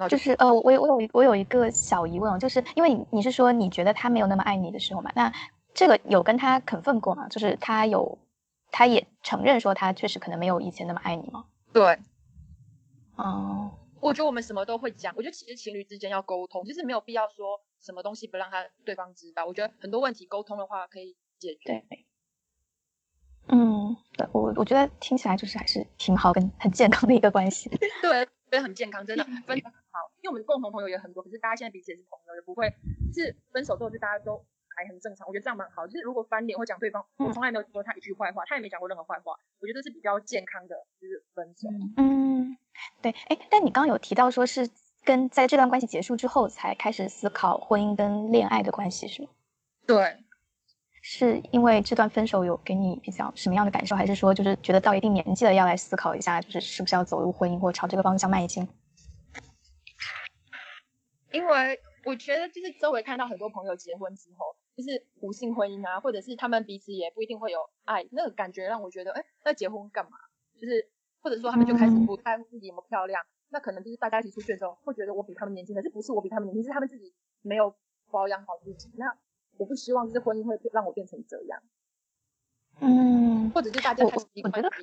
[0.00, 5.32] 就就是呃，我有我有我有一个小疑问哦，就是因为你你是说你觉得他没有那么爱你的时候嘛，那
[5.74, 7.28] 这个有跟他 confirm 过吗？
[7.28, 8.18] 就是他有
[8.70, 11.44] 他也承认说他确实可能没有以前那么爱你吗？
[11.72, 11.98] 对，
[13.16, 15.14] 哦，我觉得我们什么都会讲。
[15.16, 19.46] 我觉得其实情侣之间要沟通，就是没有必要说什么东西不让他对方知道。
[19.46, 21.60] 我觉得很多问题沟通的话可以解决。
[21.88, 22.04] 对，
[23.48, 27.70] 嗯，对我我觉得听起来就是还是挺好跟很健康的一个关系。
[28.02, 29.58] 对，觉得很健康，真的 分
[29.90, 30.12] 好。
[30.20, 32.68] 因为我们共同朋友也很多，可是大家现在彼此也是朋友，也不会
[33.14, 34.44] 是分手之后就大家都
[34.76, 35.26] 还很正常。
[35.26, 35.86] 我觉得这样蛮好。
[35.86, 41.68] 就是如果翻脸或讲对方，我从来没有说他一句坏话，他也没讲过任何坏话，我觉得这是比较健康的，就是分手。
[41.96, 42.56] 嗯，
[43.00, 44.68] 对，哎，但你刚刚有提到说是
[45.02, 49.28] 跟在这段关系结束之后才开始思考婚姻跟恋爱的关系是吗？
[49.86, 50.21] 对，
[51.04, 58.66] 是因为这段分手有给你比较什么样的感受，还是说就是觉得到一定年纪了要来思考一下，就是是不是要走入婚姻或朝这个方向迈进？
[61.32, 70.12] 因为我觉得就是周围看到很多朋友结婚之后，就是无性婚姻啊，或者是他们彼此也不一定会有爱，那个感觉让我觉得，哎，那结婚干嘛？
[70.60, 70.88] 就是
[71.20, 77.74] 或者说他们就开始不在乎自己有没有漂亮，那可能就是大家一起出去的时候会觉得我比他们年轻，可是不是我比他们年轻，是他们自己没有
[78.10, 78.88] 保养好自己。
[78.94, 79.06] 那
[79.62, 81.62] 我不希望就是婚姻会让我变成这样，
[82.80, 84.82] 嗯，或者是大家我我觉得惯自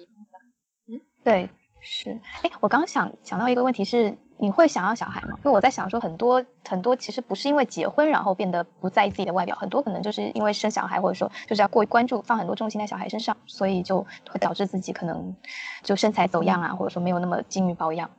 [0.87, 1.49] 己对，
[1.81, 2.17] 是。
[2.43, 5.33] 哎，我刚刚想想到一个问题是，你会想要小孩吗？
[5.39, 15.35] 因为我在想说，很多很多其实不是因为结婚然后变得不在意自己的外表，很多可能就是因为生小孩，或者说就是要过于关注，放很多重心在小孩身上，所以就会导致自己可能
[15.83, 18.09] 就身材走样啊，或者说没有那么精于保养。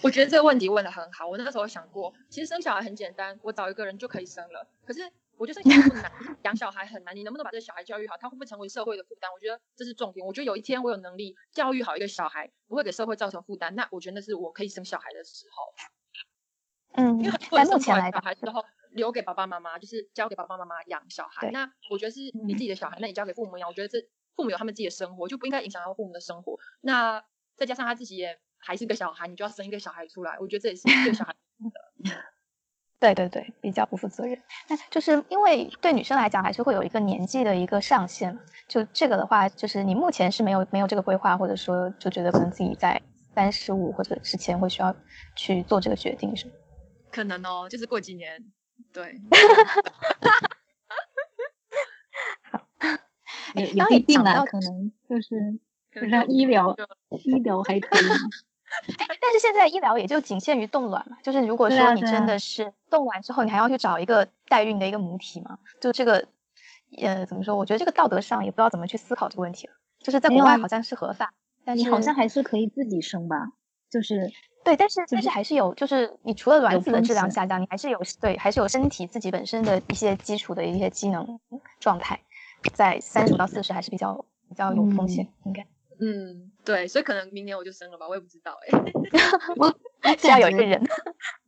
[0.00, 4.68] 我觉得这个问题问的很好，我那时候想过，其实生小孩很简单，我找一个人就可以生了。
[4.84, 5.00] 可是
[5.42, 7.16] 我觉得生小孩不难，养小孩很难。
[7.16, 9.28] 你能不能把这个小孩教育好，他会不会成为社会的负担？
[9.34, 10.24] 我觉得这是重点。
[10.24, 15.74] 我觉得有一天我有能力教育好一个小孩，不会给社会造成负担，那我觉得那是我可以生小孩的时候。
[16.94, 21.50] 嗯因为很，多小目前来讲，孩之后留给爸爸妈妈，就是交给爸爸妈妈养小孩。
[21.50, 23.98] 那我觉得是你自己的小孩，那你交给父母养，我觉得这
[24.36, 26.56] 父母有他们自己的生活，就不应该影响到父母的生活。
[26.82, 27.24] 那
[27.56, 31.34] 再加上他自己也还是个小孩，你就要生一个小孩出来，我觉得这也是对小孩
[33.02, 34.40] 对对对，比较不负责任。
[34.68, 38.40] 那就是因为对女生来讲，还是会有一个年纪的一个上限嘛。
[38.68, 43.02] 就这个的话，就是你目前是没有没有这个规划，或者说就觉得可能自己在
[43.34, 44.94] 三十五或者之前会需要
[45.34, 46.52] 去做这个决定，是吗？
[47.10, 48.40] 可能哦，就是过几年，
[48.92, 49.20] 对，
[53.56, 55.58] 也也刚不一定啦，也讲到可能就是
[55.92, 56.76] 可能让就医疗
[57.24, 58.02] 医疗还可以
[58.88, 58.94] 嘛。
[59.20, 66.26] 但是现在医疗也就仅限于冻卵嘛，就是如果说你真的是冻完之后，你还要去找一个代孕的一个母体嘛，就这个，
[66.98, 67.56] 呃，怎么说？
[67.56, 69.72] 我觉得这个道德上也不知道怎么去思考这个问题了。
[70.00, 71.32] 就是在国外好像是合法，
[71.64, 73.36] 但是你好像还是可以自己生吧？
[73.88, 74.28] 就是
[74.64, 81.38] 对，但是但就是是还是有，就是你除了卵子的质量下降，你还是有对，还是有身体自己本身的一些基础的一些机能
[81.78, 82.18] 状态，
[82.72, 85.64] 在三十到四十还是比较比较有风险，应该
[86.04, 88.66] 嗯，对，所以可能明年我就生了吧，我也不知道哎、
[89.56, 89.66] 我
[90.02, 90.82] 我 是要有一个人。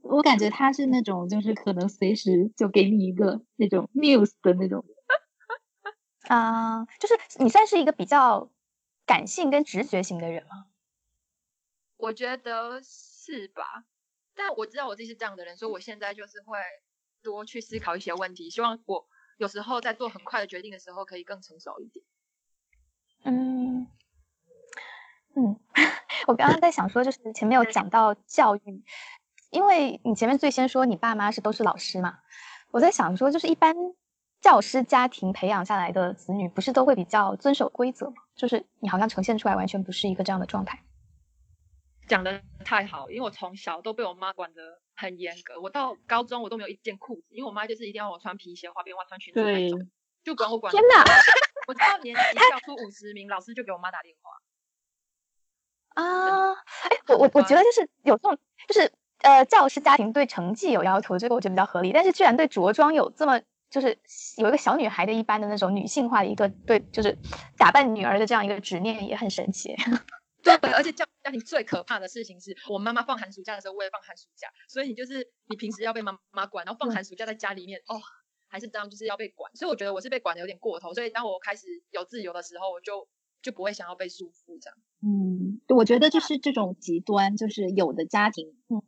[0.02, 4.84] 我感觉他是那种就是可能随时就给你一个那种 news 的那种。
[6.28, 8.48] 啊、就是你算是一个比较
[9.04, 10.66] 感性跟直觉型的人吗？
[11.96, 13.84] 我觉得是吧？
[14.36, 16.58] 但我知道我自己是这样的人，所以我现在就是会
[17.22, 22.04] 多去思考一些问题，希望我有时候在做很快的决定的时候可以更成熟一点。
[23.24, 23.86] 嗯
[25.36, 25.58] 嗯，
[26.26, 28.84] 我刚刚在想说，就是前面有讲到教育，
[29.50, 32.18] 因为你前面最先说你爸妈是都是老师嘛，
[32.70, 33.74] 我在想说，就是一般
[34.40, 38.14] 教师家庭培养下来的子女，不是都会比较遵守规则吗？
[38.36, 40.80] 就是你好像呈现出来完全不是一个这样的状态。
[42.06, 49.90] 讲的太好，因为我从小都被我妈管得很严格，我到高中我都没有一件裤子，因为我妈就是一定要我穿皮鞋、花边袜、穿裙子那种，
[50.22, 50.70] 就管我管。
[50.70, 51.02] 天哪！
[51.66, 54.30] 我到年级跳出五十名，老师就给我妈打电话。
[55.94, 61.92] 啊，哎，我我我觉得就是有这种，就是呃，教师家庭对成绩有要求，这个我觉得比较合理。
[61.92, 63.98] 但是居然对着装有这么，就是
[64.36, 67.16] 有一个小女孩的一般的那种女性化的一个对，就是
[67.56, 69.74] 打扮女儿的这样一个执念，也很神奇。
[70.42, 78.00] 对，而且教家庭最可怕的事情是我妈妈放寒暑假的时候，我也放寒暑假，所以你就是你平时要被妈妈管，然后放寒暑假在家里面，哦。
[78.46, 83.08] 还是这样，就是要被管，所以我觉得我是被管的有点过头，所以当我开始有自由的时候，我就
[83.42, 84.78] 就不会想要被束缚这样。
[85.06, 88.82] 嗯，我觉得就是这种极端，就是有的家庭，嗯，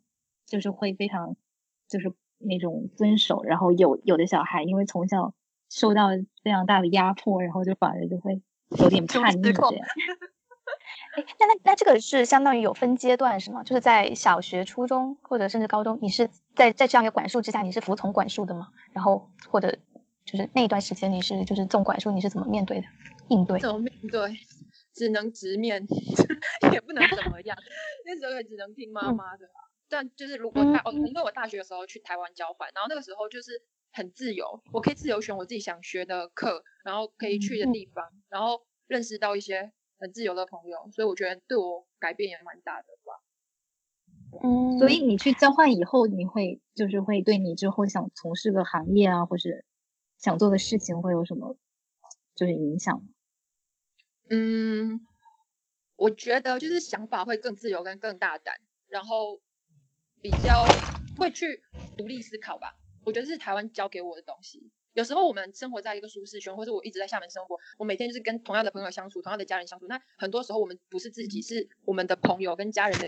[0.47, 1.37] 就是会非常，
[1.89, 5.35] 就是那种遵守，然后有有的小孩因为从小
[5.69, 6.09] 受到
[6.43, 8.41] 非常大的压迫，然后就反而就会
[8.79, 9.73] 有点叛逆这样。
[11.17, 13.63] 哎，那那那这个是相当于有分阶段是吗？
[13.63, 18.69] 就是在小学、初中或者甚至高中，你是在在这样一个管束之下，你是服从管束的吗？
[18.93, 19.77] 然后或者
[20.25, 22.87] 就是那一段时间你是就是这种管束，你是怎么面对的？
[23.29, 23.61] 应对？
[23.61, 24.37] 怎么面对？
[24.97, 25.87] 只能直面，
[26.73, 27.57] 也不能怎么样。
[28.05, 29.49] 那时候也只能听妈妈的。
[29.89, 39.73] 但就是如果大哦，因为我大学的时候去台湾交换，然后那个时候就是很自由，我可以自由选我自己想学的课，然后可以去的地方，然后认识到一些。
[39.99, 43.15] 很自由的朋友，所以我觉得对我改变也蛮大的吧。
[44.45, 49.65] 嗯，所以你去交换以后，你会就是会对你之后想从事的行业啊，或是
[50.19, 51.57] 想做的事情会有什么
[52.35, 53.09] 就是影响吗？
[54.29, 55.01] 嗯，
[55.97, 58.57] 我觉得就是想法会更自由跟更大胆，
[58.89, 59.41] 然后
[60.21, 60.65] 比较
[61.17, 61.63] 会去
[61.97, 62.75] 独立思考吧。
[63.05, 64.71] 我觉得是台湾教给我的东西。
[64.95, 69.87] 有时候我们生活在一个舒适圈，或者我一直在厦门生活，我每天就是跟同样的朋友相处，同样的家人相处。
[69.87, 73.07] 那很多时候我们不是自己，是我们的朋友跟家人的。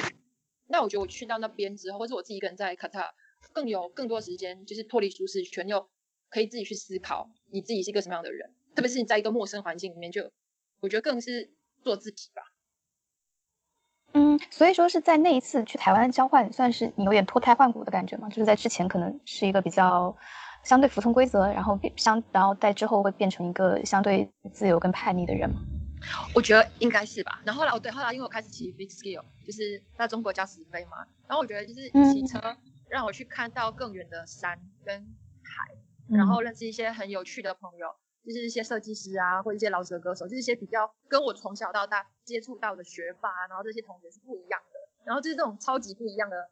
[0.67, 3.15] 那我觉得我去到那边之后，或者我自己一个人在卡塔，
[3.53, 5.89] 更有更多时间，就是脱离舒适圈，又
[6.29, 8.55] 可以自己去思考你自己是一个什么样的人。
[8.77, 10.31] 特别是你在一个陌生环境里面，就
[10.81, 11.51] 我觉得更是
[11.83, 12.43] 做自己吧。
[14.13, 18.29] 嗯，所以说是在那一次去台湾交换，算是你有点脱胎换骨的感觉吗？
[18.29, 20.17] 就是在之前可能是一个比较。
[20.65, 25.61] 相对服从规则，然后变相，然后在之后会变成一个相对自由跟叛逆的人吗？
[26.35, 27.41] 我觉得应该是吧。
[27.47, 31.07] 然后后来，哦对，后来因为我开始骑 big skill，就是在中国叫直飞嘛。
[31.29, 32.41] 然后我觉得就是骑车
[32.89, 35.01] 让我去看到更远的山跟
[35.45, 35.75] 海，
[36.09, 37.87] 然后认识一些很有趣的朋友，
[38.33, 44.79] 就是一些设计师啊，或一些老舌歌手，就是一些比较跟我从小到大接触到的学霸，然后这些同学是不一样的。
[45.05, 46.51] 然后就是这种超级不一样的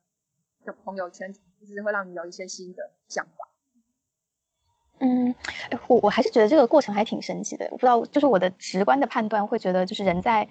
[0.65, 3.49] 的朋友圈，就是会让你有一些新的想法。
[4.99, 5.35] 嗯，
[5.89, 7.67] 我我还是觉得这个过程还挺神奇的。
[7.71, 10.49] 我不知道，就是我的直观的判断会觉得，就是人在，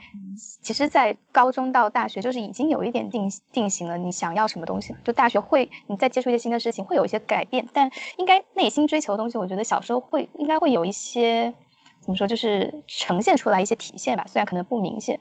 [0.61, 3.97] 其实，在高中到大学，就是已经有一点定定型了。
[3.97, 4.95] 你想要什么东西？
[5.03, 7.67] 就大学会，你再接触一些新的事情，会有一些改变。
[7.73, 11.51] 但应该内心追求的东西，我觉得小时候会应该会有一些，
[12.01, 14.25] 怎么说，就是呈现出来一些体现吧。
[14.27, 15.19] 虽然可能不明显，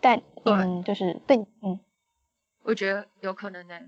[0.00, 1.78] 但嗯，就是对，嗯，
[2.64, 3.78] 我觉得有可能呢，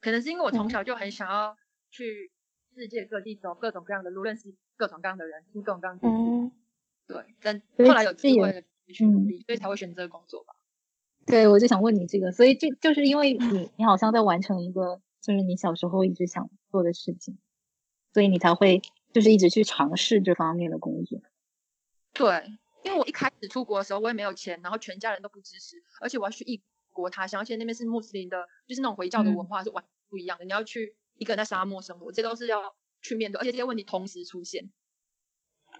[0.00, 1.54] 可能是因为我从小就很想要
[1.90, 2.30] 去。
[2.74, 6.50] 世界各地走各种各样的路，认识各种各样的人，听各种各样的故
[7.06, 10.54] 对，但后来有机会去努力，所以才会选择工作吧。
[11.26, 17.38] 对，我就想问你这个，所以就就是因为你，你好像在完成一个就是你小时候一直想做的事情，
[18.12, 18.82] 所以你才会
[19.12, 21.20] 就是一直去尝试这方面的工作。
[22.12, 30.96] 对，因为我一开始出国的时候，我也没有钱，然后全家人都不支持，而且我要去异国他乡，而且那边是穆斯林的，就是那种回教的文化是完全不一样的，你要去。
[31.16, 34.70] 一个人在沙漠生活，这都是要去面对，而且这些问题同时出现。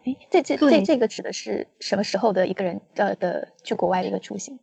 [0.05, 4.59] 哎，这这这这个指的是什么时候的一个人的的去国外的一个出行？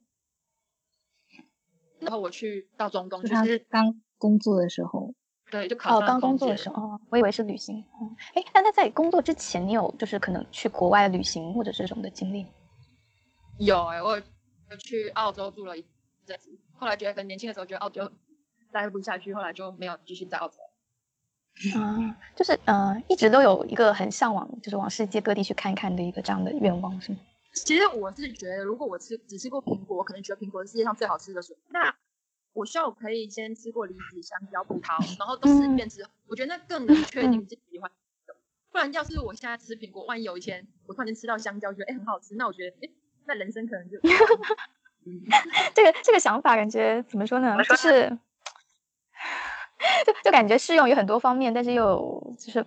[2.00, 5.14] 然后我去到中东，就是刚工作的时候。
[5.50, 7.84] 对，就考哦，刚工作的时候，哦，我以为是旅行。
[8.00, 12.48] 嗯，哎，那他在工作之前，你有就是可能去国外旅行或者这种的经历？
[13.60, 14.18] 有哎，我
[14.80, 15.86] 去澳洲住了一
[16.26, 18.10] 阵子，后来觉得很年轻的时候觉得澳洲。
[18.72, 20.56] 待不下去，后来就没有继续待澳洲。
[21.76, 27.18] 啊，就是呃，一直都有一个很向往，就是往世界各地去看一看的一个这样的愿望，是吗？
[27.54, 31.64] 其实我是觉得，如果我吃只吃过苹果，我可能觉得苹果是世界上最好吃的水果。
[31.70, 31.94] 那
[32.54, 37.92] 我希望我可以先吃过梨子、香蕉、葡萄，然后都试遍之后，我觉得那更能确定自己喜欢
[38.26, 38.34] 的。
[38.72, 42.90] 不然，要是我现在吃苹果，万一有一天我突然间吃到香蕉，觉得哎很好吃，那我觉得哎，
[43.26, 44.00] 那人生可能就
[45.76, 47.58] 这个这个想法感觉怎么说呢？
[47.64, 48.18] 就是
[50.06, 52.66] 就就感觉适用于很多方面，但是又就是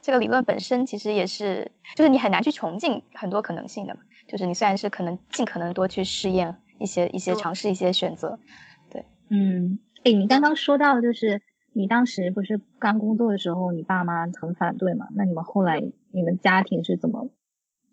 [0.00, 4.00] 这个理论本身其实也是，就是你很难去穷尽很多可能性的嘛。
[4.26, 8.38] 就是你虽然是可能尽可能多去试验一些一些尝试一些选择，
[8.90, 11.40] 对，嗯，哎，你刚刚说到就是
[11.72, 15.06] 你当时不是刚工作的时候，你爸妈很反对嘛？
[15.14, 17.30] 那你们后来你们家庭是怎么，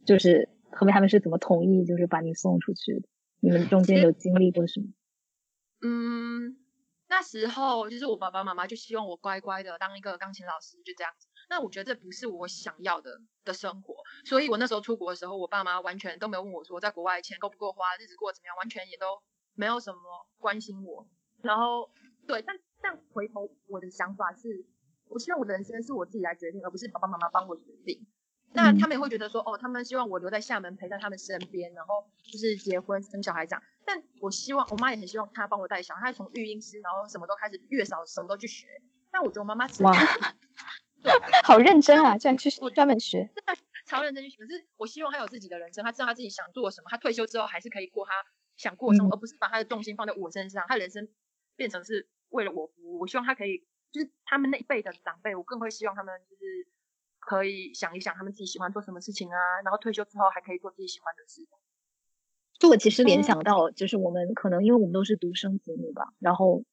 [0.05, 3.07] 就是后面他们是怎么同意，就是把你送出去的？
[3.39, 4.87] 你们中间有经历过什么？
[5.85, 6.55] 嗯，
[7.13, 11.27] 那时候就是我爸爸妈妈就希望我乖乖的当一个钢琴老师，就这样子。
[11.47, 13.93] 那我觉得这不是我想要的的生活，
[14.25, 19.21] 所以我那时候出国的时候，我爸妈完全都没有问我说在国外钱够不够花，日子过得怎么样，完全也都
[19.53, 19.99] 没有什么
[20.39, 21.07] 关心我。
[21.43, 21.91] 然后，
[22.25, 24.65] 对，但但回头我的想法是，
[25.07, 28.07] 我希望我的人生是我自己来决定，而不是爸爸妈妈帮我决定。
[28.53, 33.63] 那他们也会觉得说，哦，他们希望我留在厦门陪在他们身边，然后就是结婚生小孩这样。
[33.85, 38.67] 但我希望，我妈也很希望她帮我带小孩，她从育婴师，然后什么都开始，月嫂什么都去学。
[39.11, 39.93] 但我觉得我妈妈哇。
[41.43, 42.17] 好认真啊！
[42.17, 43.29] 居然去专门学，
[43.85, 44.37] 超认真去学。
[44.37, 46.87] 可是我希望她有自己的人生，她知道她自己想做什么。
[46.89, 48.11] 她退休之后还是可以过她
[48.55, 50.63] 想过的生活，而不是把她的重心放在我身上。
[50.65, 51.09] 他人生
[51.57, 52.99] 变成是为了我服务。
[52.99, 56.43] 我希望她可以，就是他们那一辈的长辈，我更会希望他们就是
[57.25, 61.47] 可以想一想他们自己喜欢做什么事情啊，然后退休之后还可以做自己喜欢的事。
[62.59, 66.63] 就我其实联想到，就是我们可能因为我们都是独生子女吧，然后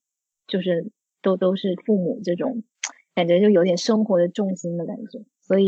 [0.47, 0.91] 就是
[1.23, 2.63] 都都是父母这种。
[3.13, 5.67] 感觉就有点生活的重心的感觉，所以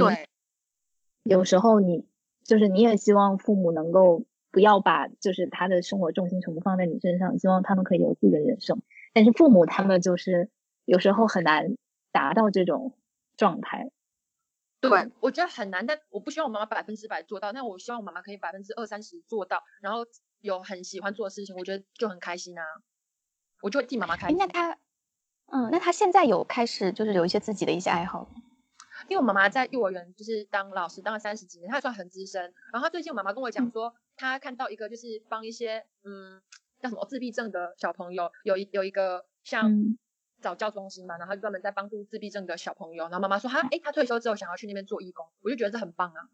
[1.25, 2.07] 有时候你
[2.45, 8.81] 就是你也希望父母能够不要把就是他的生活重心全部放在你身上，希望他们可以有自己的人生。
[9.13, 10.51] 但是父母他们就是
[10.85, 11.77] 有时候很难
[12.13, 12.97] 达到这种
[13.37, 13.91] 状态。
[14.83, 20.05] 对，我觉得很难，但我不希望我妈妈百分之百做到，但我希望我妈妈可以百分之二三十做到，然后
[20.41, 22.65] 有很喜欢做的事情，我觉得就很开心啊，
[23.63, 24.37] 我就会替妈妈开心。
[24.37, 24.79] 那她。
[25.55, 28.27] 嗯，那她现在有开始就是有一些自己的一些爱好，
[29.07, 32.55] 因为我妈妈在幼儿园就是当老师当了三十几年，她算很资深。
[32.73, 36.41] 然后最近我妈妈跟我讲说，她看到一个就是帮一些嗯
[36.81, 39.71] 叫什么自闭症的小朋友，有一有一个像
[40.43, 43.05] 早教中心嘛，然后专门在帮助自闭症的小朋友。
[43.05, 46.29] 然后妈妈说，她哎，她退休之后想要去那边做义工，我就觉得这很棒啊。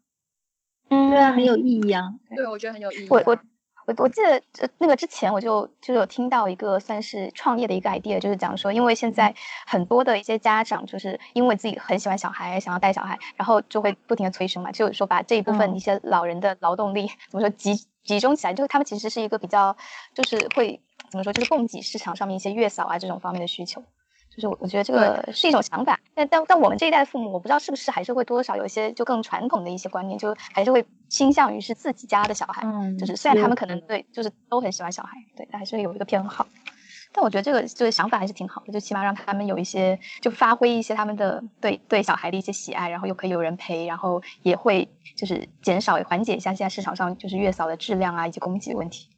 [0.89, 2.03] 嗯，对啊，很有意义啊。
[2.35, 3.07] 对，我觉得很有意义。
[3.09, 3.39] 我我。
[3.85, 4.39] 我我记得
[4.77, 9.33] 那个之前我就就有听到一个算是创业的一个 idea，就是讲说，因为现在
[9.65, 19.75] 很多的一些家长就是因为自己很喜欢小孩，想要带小孩，然后就会不停的催生嘛，就是说把这一部分一些老人的劳动力怎么说集集中起来，就是他们其实是一个比较
[20.13, 20.79] 就是会
[21.09, 23.83] 怎么说，就是供给市场上面一些月嫂啊这种方面的需求。
[24.33, 36.47] 就是我我觉得这个是一种想法，但但但我们这一代的父母，我不知道是不是还是会多多少有一些就更传统的一些观念，就还是会倾向于是自己家的小孩，嗯，就是虽然他们可能对就是都很喜欢小孩，对，但还是有一个偏好。
[37.11, 49.09] 但我觉得这个就是想法还是挺好的，就起码让他们有一些就发挥一些他们的对对小孩的一些喜爱，然后又可以有人陪，然后也会就是减少缓解一下现在市场上就是月嫂的质量啊以及供给的问题。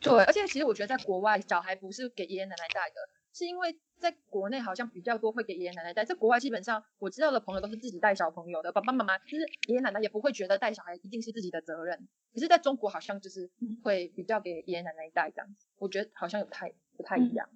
[0.00, 2.96] 对，而且其实我觉得在国外，小孩不是给爷爷奶奶带的，
[3.34, 3.78] 是因为。
[4.02, 11.96] 在国内好像比较多会给爷爷奶奶带，在国外基本上我知道的朋友都是自己带小朋友的，爸爸妈妈就是爷爷奶奶也不会觉得带小孩一定是自己的责任。
[12.34, 13.48] 可是在中国好像就是
[13.82, 17.48] 会比较给爷爷奶奶带这样子，我觉得好像有太不太一样。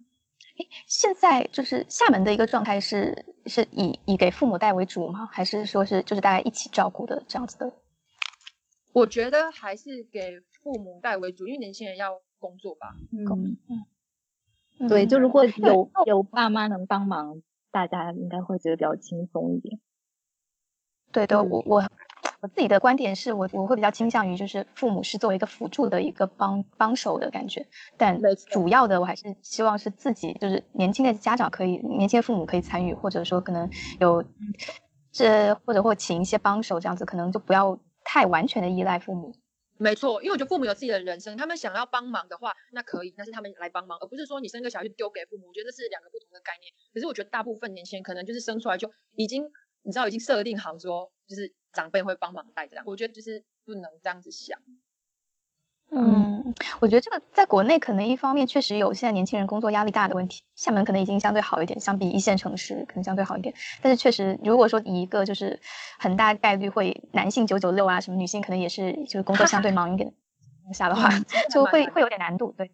[0.59, 5.26] 哎，现在就是厦门的一个状态是是以以给父母带为主吗？
[5.26, 7.72] 还是说是就是大家一起照顾的这样子的？
[8.92, 12.94] 我觉得还是给父母带为主，因为年轻人要工作吧。
[13.12, 13.84] 嗯嗯。
[14.89, 19.81] 对，就如果有有爸妈能帮忙，大家应该会觉得比较轻松一点。
[21.12, 21.83] 对对，我我
[22.43, 27.66] 我自己的观点是我我会比较倾向于就是父母是作为一个辅助的一个帮帮手的感觉，
[27.97, 28.20] 但
[28.51, 34.22] 主要的我还是希望是自己就是年轻的家长可以年轻的父母可以参与，或者说可能有
[35.11, 39.33] 这或者或请一些帮手这样子，可能就不要太完全的依赖父母。
[39.79, 45.49] 没错，因为我觉得父母有自己的人生，他们想要帮忙的话，那可以，那是他们来帮忙，而不是说你生个小孩就丢给父母。
[45.49, 46.72] 我觉得这是两个不同的概念。
[46.95, 49.45] 可是我觉得大部分年轻人可能就是生出来就已经，
[49.83, 52.85] 你知道已经设定好说，就是长辈会帮忙带这样。
[52.87, 54.59] 我觉得就是不能这样子想。
[55.91, 63.55] 嗯，我觉得这个在国内可能一方面确实有现在年轻人工作压力大的问题，厦门可能已经相对好一点，相比一线城市可能相对好一点。
[63.80, 65.59] 但是确实，如果说以一个就是
[65.99, 70.12] 很大概率会男性九九六啊，什么女性可能也是就是工作相对忙一点
[70.74, 71.09] 下的话，
[71.51, 72.53] 就会会有点难度。
[72.59, 72.70] 对，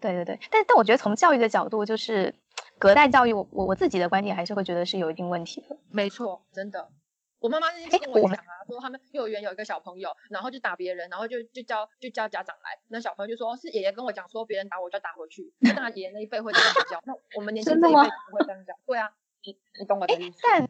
[0.00, 0.38] 对对对。
[0.50, 2.34] 但但我觉得从教育的角度，就是
[2.78, 5.76] 隔代教育，我我我自己的观点还是会觉得是有一定问题的。
[5.90, 6.88] 没错，真的。
[7.46, 19.12] 我妈妈那天跟我讲啊，说他们幼儿园有一个小朋友，然后就打别人，然后就就叫就叫家长来，那小朋友就说是爷爷跟我讲说别人打我就打回去，那爷爷那一辈会这样教，那我们年轻这一辈不会这样讲，对啊，
[19.44, 20.40] 你你懂我的意思？
[20.42, 20.68] 但，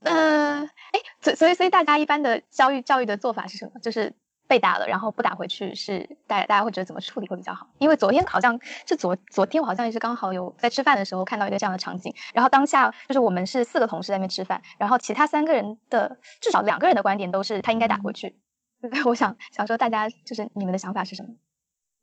[0.00, 3.80] 嗯，哎，所所以所以大家一般的教育教育的做法是什么？
[3.80, 4.12] 就是。
[4.46, 7.68] 被打了，然后不打回去，是大大家会觉得怎么处理会比较好？
[7.78, 12.14] 因为昨天好像是昨昨天，我好像也是刚好有在吃饭的时候看到一个这样的场景。
[12.32, 18.36] 然后当下就是我们是四个同事在那边吃饭，然后其他三个人的至少两个人的观点都是他应该打回去。
[19.06, 21.34] 我想想说，大家就是你们的想法是什么？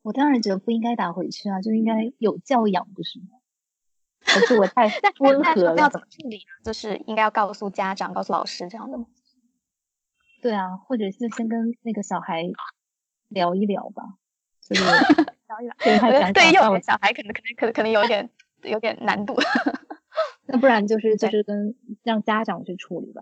[0.02, 3.26] 我当然觉得不应该打回去啊，就应该有教养，不是吗？
[4.26, 6.44] 可是我太 温和了，要怎么处理呢？
[6.64, 9.06] 就是应该要告诉家长、告诉老师这样的吗？
[10.42, 12.44] 对啊，或者是先跟那个小孩
[13.30, 14.04] 聊一聊吧，
[14.62, 14.82] 就是
[15.48, 15.76] 聊一聊。
[15.84, 18.30] 对，对，幼儿园小孩可能可能可能可能有点
[18.64, 19.36] 有点难度。
[20.48, 23.22] 那不然就是就是跟让家长去处理吧。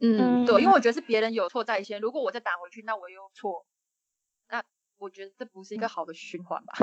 [0.00, 3.64] 嗯，对，因为我觉得是别人有错在先，如果我再打回去，那我又错，
[4.50, 4.62] 那
[4.98, 6.74] 我觉得这不是一个好的循环吧。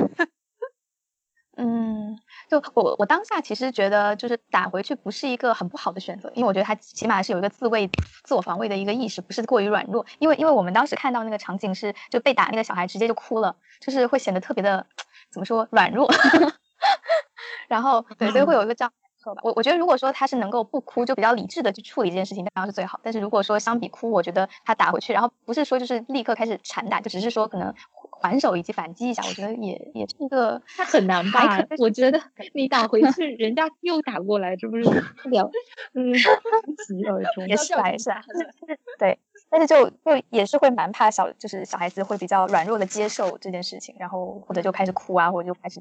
[1.56, 7.90] 嗯，就我我当下其实觉得，就是打回去不是一个很不好的选择，因为我觉得他起码是有一个自卫、
[8.24, 10.06] 自我防卫的一个意识，不是过于软弱。
[10.18, 14.86] 因为因为我们当时看到那个场景是，就被打那个小孩直接就哭了，就是会显得特别的
[15.30, 16.10] 怎么说软弱。
[17.68, 19.42] 然后对，所以会有一个这样错吧。
[19.44, 22.98] 我我觉得如果说他是能够不哭，就比较理智的去处理这件事情，当然是最好。
[23.02, 27.74] 但是如果说相比哭，我觉得他打回去，然后不是说就是立刻开始缠打，就只是说可能。
[28.22, 31.58] 还手以及反击一下，我觉得也也是一个，他很难吧？
[31.78, 32.20] 我觉得
[32.54, 35.50] 你打回去，人家又打过来，这不是不了，
[35.94, 38.22] 嗯，不疾而终，也是来是啊，
[38.98, 39.18] 对。
[39.52, 45.78] 但是就就也是会蛮怕小，就是小孩子会比较软弱的接受这件事情，然后或者就开始哭啊，或者就开始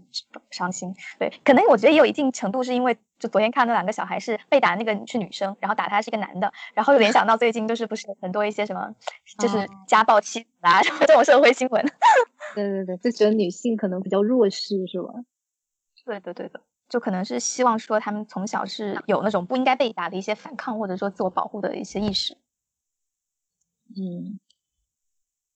[0.50, 0.94] 伤心。
[1.18, 8.94] 对，可能我觉得也有一定程度是因为，就昨天看那两个小孩是被打那个是女生，然后打他是一个男的，然后又联想到最近就是不是很多一些什么，
[9.40, 11.82] 就是家暴妻子啊什么这种社会新闻。
[12.54, 15.14] 对对对，就觉得女性可能比较弱势是吧？
[16.04, 16.60] 对的对的，
[16.90, 22.36] 就可能是希望说他们从小是有那种不应该被打的一些反抗或者说自我保护的一些意识。
[23.98, 24.40] 嗯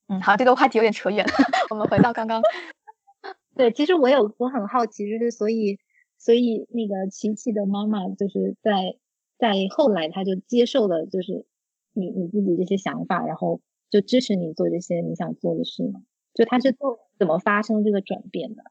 [0.07, 1.33] 嗯，好，这个话题有点扯远了，
[1.69, 2.41] 我们回到刚刚。
[3.55, 5.79] 对，其实我有我很好奇，就是所以
[6.17, 8.97] 所以那个琪琪的妈妈就是在
[9.37, 11.45] 在后来她就接受了，就是
[11.93, 16.01] 你你自己这些想法，然后就支持你做这些你想做的事嘛。
[16.33, 18.63] 就他是做怎么发生这个转变的？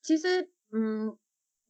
[0.00, 1.18] 其实嗯，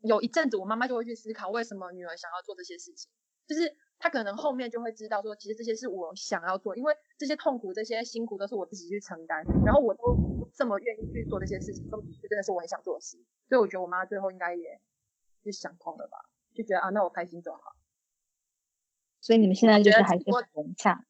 [0.02, 3.10] 有一阵子我妈妈就会去思考，为什么女儿想要做这些事情，
[3.48, 3.76] 就是。
[4.04, 11.88] 他可能后面就会知道说，其实这些是我想要做，因为这些痛苦、这些辛苦都是我自己去承担，然后我都这么愿意去做这些事情，
[12.20, 13.16] 这真的是我很想做的事。
[13.48, 14.78] 所以我觉得我妈最后应该也
[15.42, 16.18] 就想通了吧，
[16.52, 17.60] 就觉得啊，那我开心就好。
[19.22, 21.06] 所以你们现在就是还是融洽。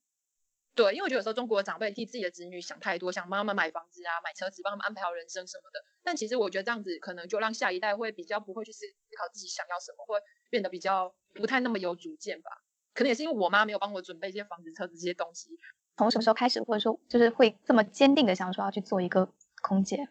[0.76, 5.84] 对，因为我觉得有时候中国的长辈替自己的子女想太多，想帮他们买房子啊、买车子，帮他们安排好人生什么的。
[6.04, 8.86] 但其实我觉得这样子可能就让下一代会比较不会去思
[9.18, 12.62] 考自己想要什么，会变得比较不太那么有主见吧。
[12.94, 15.50] 可能也是因为我妈没有帮我准备一些房子、车子这些东西。
[15.96, 19.32] 从什么时候开始，或者说就是会这么坚定的想说要去做一个
[19.62, 20.08] 空姐？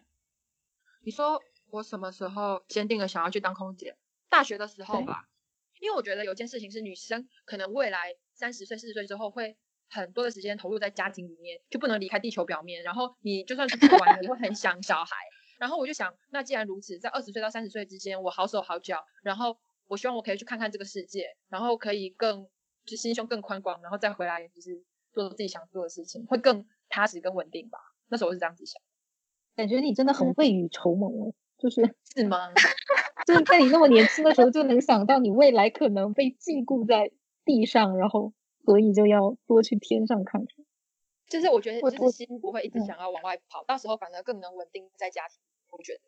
[1.04, 3.96] 你说我什么时候坚定的想要去当空姐？
[4.30, 5.28] 大学的时候吧。
[5.80, 9.58] 因为我觉得有件事情是女生可能未来三十岁、四十岁之后会
[9.90, 12.82] 很多的时间投入在家庭里面，就不能离开地球表面。
[12.84, 15.16] 然后你就算是不管，你会很想小孩。
[15.60, 19.58] 然后我就想，那既然如此，在二十岁到三十岁之间，我好手好脚，然后
[19.88, 22.48] 我希望我可以去看看这个世界，然后可以更。
[22.86, 27.80] 就心胸更宽广，然后再回来就是做自己想做的事情，会更踏实、更稳定吧。
[28.10, 28.82] 那时候我是这样子想，
[29.56, 32.52] 感觉你真的很未雨绸缪，就是是吗？
[33.26, 37.12] 就是在你那么年轻的时候就能想到你未来可能被禁锢在
[37.46, 38.34] 地上，然后
[38.66, 40.66] 所以就要多去天上看看。
[41.30, 45.40] 就是我觉得就是心不会一直想要往外跑，到时候反而更能稳定在家庭。
[45.72, 46.02] 我觉得。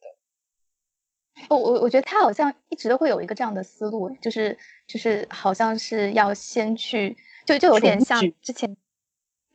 [1.50, 4.58] 我我我觉得他好像一直都会有一个这样的思路，就是
[4.88, 7.16] 就是好像是要先去，
[7.46, 8.76] 就就有点像之前，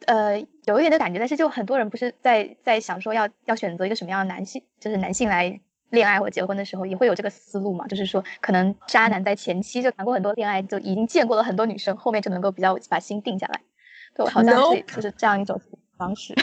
[0.07, 1.19] 呃，有一点的感觉。
[1.19, 7.87] 但是就很多人不是在在想说要要选择一个什么样的男性，就是男性来恋爱或结婚的时候，也会有这个思路嘛。
[7.87, 13.61] 就是说，可能渣男在前期就谈过很多恋爱，就已经见过了很多女生，后面就能够比较把心定下来。
[14.15, 15.61] 对，好像是就是这样一种
[15.97, 16.35] 方式。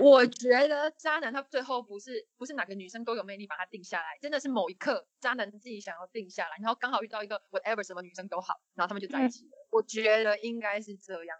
[0.00, 9.50] 我觉得渣男他最后不是不是哪个女生都有魅力把他定下来，真的是某一刻渣男自己想要定下来，然后刚好遇到一个 whatever 什么女生都好，然后他们就在一起了。
[9.70, 11.38] 我觉得应该是这样，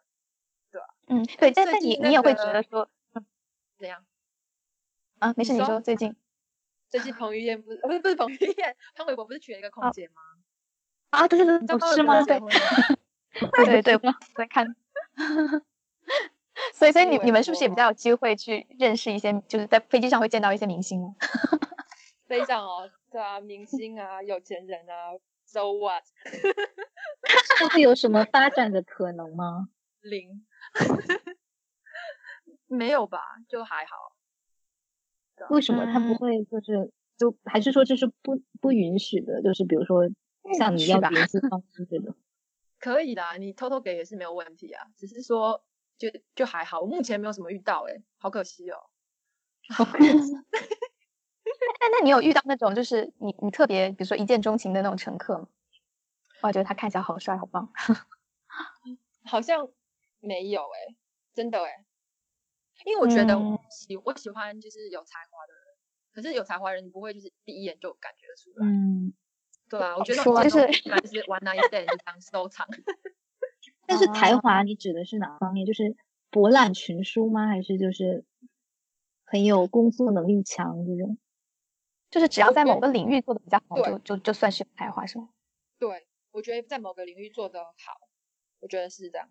[0.70, 0.86] 对吧？
[1.06, 2.90] 嗯，对，但但最近那你你也会觉个得说，
[3.78, 4.04] 怎样？
[5.18, 6.14] 啊，没事，你你说说最近
[6.88, 10.22] 最近彭于晏不 不是不是彭于晏，潘玮柏不是娶了一个空哦姐吗？
[11.10, 12.22] 啊，对对对，是吗？
[12.24, 14.66] 对对对， 我在看。
[16.72, 21.14] 所以，所以你你们是不是也比较有机会去认识一些，就是在飞机上会见到一些明星呢？
[22.26, 25.12] 非常哦，对啊，明星啊，有钱人啊
[25.46, 26.02] ，so what？
[27.60, 29.68] 那 会有什么发展的可能吗？
[30.02, 30.46] 零，
[32.66, 33.20] 没有吧？
[33.48, 34.14] 就还好。
[35.50, 39.40] 为什么他不嗯会就是就还是说这是不不允许的？
[39.42, 40.02] 就是比如说
[40.58, 42.14] 像你要联系方式这种，
[42.78, 45.64] 可以的，你偷偷给也是没有问题啊，只是说
[45.98, 48.78] 就就还好，我目前没有什么遇到、欸，好可惜哦。
[51.80, 55.48] 那那你有遇到那种就是你你特别，比如说一见钟情的那种乘客吗？
[56.42, 57.72] 我，觉得他看起来好帅，好棒。
[59.24, 59.68] 好像
[60.20, 60.94] 没有哎、
[61.34, 61.84] 真的哎、
[62.86, 63.36] 因为我觉得
[63.70, 65.62] 喜、我喜欢就是有才华的人，
[66.12, 69.12] 可是有才华的人你不会就是第一眼就感觉得出来，嗯，
[69.68, 70.66] 对啊，我觉得就是
[71.02, 72.64] 就是 one night stand 就当收藏，
[73.88, 75.66] 但是才哦华你指的是哪方面？
[75.66, 75.96] 就是
[76.30, 77.46] 博览群书吗？
[77.48, 78.24] 还是就是
[79.24, 81.18] 很有工作能力强这种？
[82.10, 85.30] 就是只要在某个领域做的比较好，就就就算是有才华，是吗？
[85.78, 87.98] 对我觉得在某个领域做的好，
[88.60, 89.26] 我觉得是这样。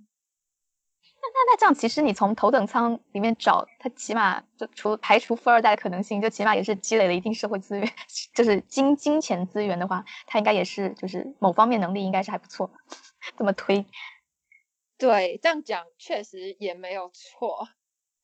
[1.20, 7.92] 那那这样，其实你从头等舱里面找他，起码就除排除富二代的可能性，就起码也是积累了一定社会资源，
[8.36, 12.72] 就是金金钱资源的话，他应该也是就是某方面能力应该是还不错。
[13.38, 13.86] 这么推，
[14.98, 17.68] 对，这样讲确实也没有错。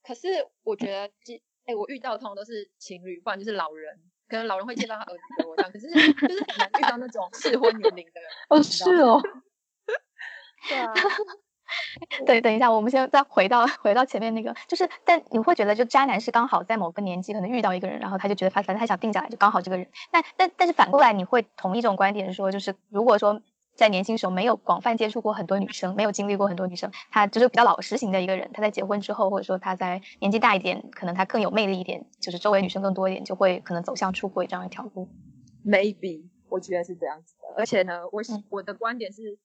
[0.03, 3.99] 可是我觉得基，哎，我遇到的通常都是情侣，不然就是老人。
[4.27, 5.87] 可能老人会介绍他儿子给我这样，可是
[6.27, 8.29] 就是很难遇到那种适婚年龄的人。
[8.49, 9.21] 哦，你知道吗哦，
[10.67, 10.93] 对啊，
[12.25, 19.87] 对，等一下，我们先再回到回到前面那个，就是，但你会觉得就渣男是刚好在某个年纪可能遇到一个人，然后他就觉得他反正他想定下来，就刚好这个人。
[20.09, 23.39] 但但但是反过来，你会同意这种观点说，就是如果说
[23.75, 35.09] 在年轻时候没有广泛接触过很多女生，没有经历过很多女生，他就是比较老实型的一个人，他在结婚之后，或者说他在年纪大一点，可能他更有魅力一点，就是周围女生更多一点，就会可能走向出轨这样一条路。
[35.65, 37.53] maybe 我觉得是这样子的。
[37.57, 39.39] 而且呢，我我的观点是，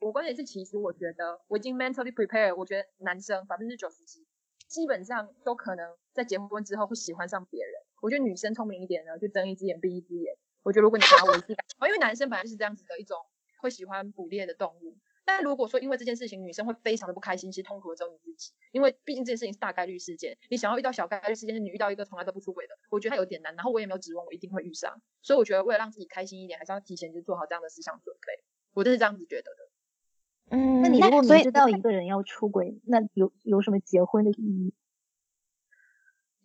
[0.00, 4.26] 我观点是，其实我觉得我已经 mentally prepared，我觉得男生百分之九十几
[4.68, 7.72] 基本上都可能在结婚之后会喜欢上别人。
[8.00, 10.36] 我觉得女生聪明一点呢，就睁一只眼闭一只眼。
[10.62, 13.16] 我觉得如果你把维持感， 因为男生本来就是这样子的一种
[13.58, 14.96] 会喜欢捕猎的动物。
[15.24, 23.54] 但如果说因为这件事情女生会非常的不开心，其实痛苦的只有你自己，因为毕竟这件事情是大概率事件，你想要遇到小概率事件，是你遇到一个从来都不出轨的，我觉得它有点难。
[23.54, 28.42] 然后我也没有指望我一定会遇上，所以我觉得为了让自己开心一点，还是要提前就做好这样的思想准备。
[28.72, 30.56] 我就是这样子觉得的。
[30.56, 34.72] 嗯那你如果所以明知道一个人要出轨，那有有什么结婚的意义？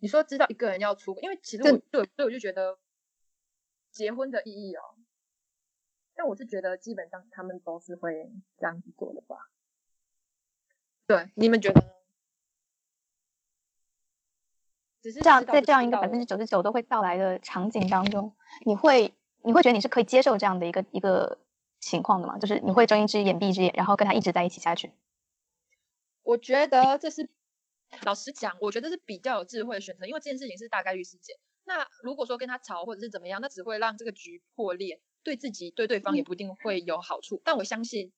[0.00, 2.78] 你说知道一个人要出轨，因为其实对我对，所以我就觉得
[3.90, 4.82] 结婚的意义哦，
[6.24, 9.50] 但我是觉得基本上他们都是会这样子做的吧。
[11.06, 11.86] 对，你们觉得呢？
[15.02, 19.12] 只是这样在这样一个百分之九十九都会到来的场景当中，你会
[19.42, 21.36] 你会觉得你是可以接受这样的一个一个
[21.78, 22.38] 情况的吗？
[22.38, 24.94] 就是你会睁一只眼闭一只眼，然后跟他一直在一起下去。
[26.22, 27.28] 我觉得这是，
[28.04, 31.36] 老实讲，我觉得是比较有智慧的选择，因为这件事情是大概率事件。
[31.64, 37.40] 那如果说跟他吵或者是怎么样，那只会让这个局破裂，对自己对对方也不一定会有好处。
[37.44, 38.12] 但我相信，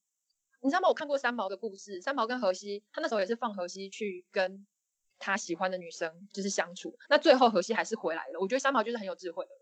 [0.61, 0.89] 你知道吗？
[0.89, 4.67] 我看过三毛的故事，三毛跟荷西，他那时候也是放荷西去跟
[5.17, 8.39] 他喜欢的女生就是相处，那最后荷西还是回来了。
[8.39, 9.61] 我觉得三毛就是很有智慧的人。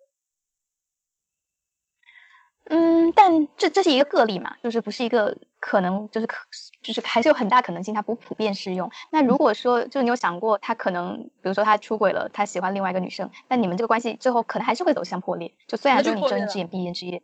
[2.67, 6.35] 嗯，但这这是一个个例嘛，就是不是一个可能，就是可
[6.81, 8.89] 就是还是有很大可能性它不普遍适用。
[9.11, 15.53] 那如果说就是你有想过，他可能比如说他出轨了，他喜欢另外一个女生，但你们这个关系最后可能还是会走向破裂。
[15.67, 17.21] 就虽然说你睁一只眼闭一只眼，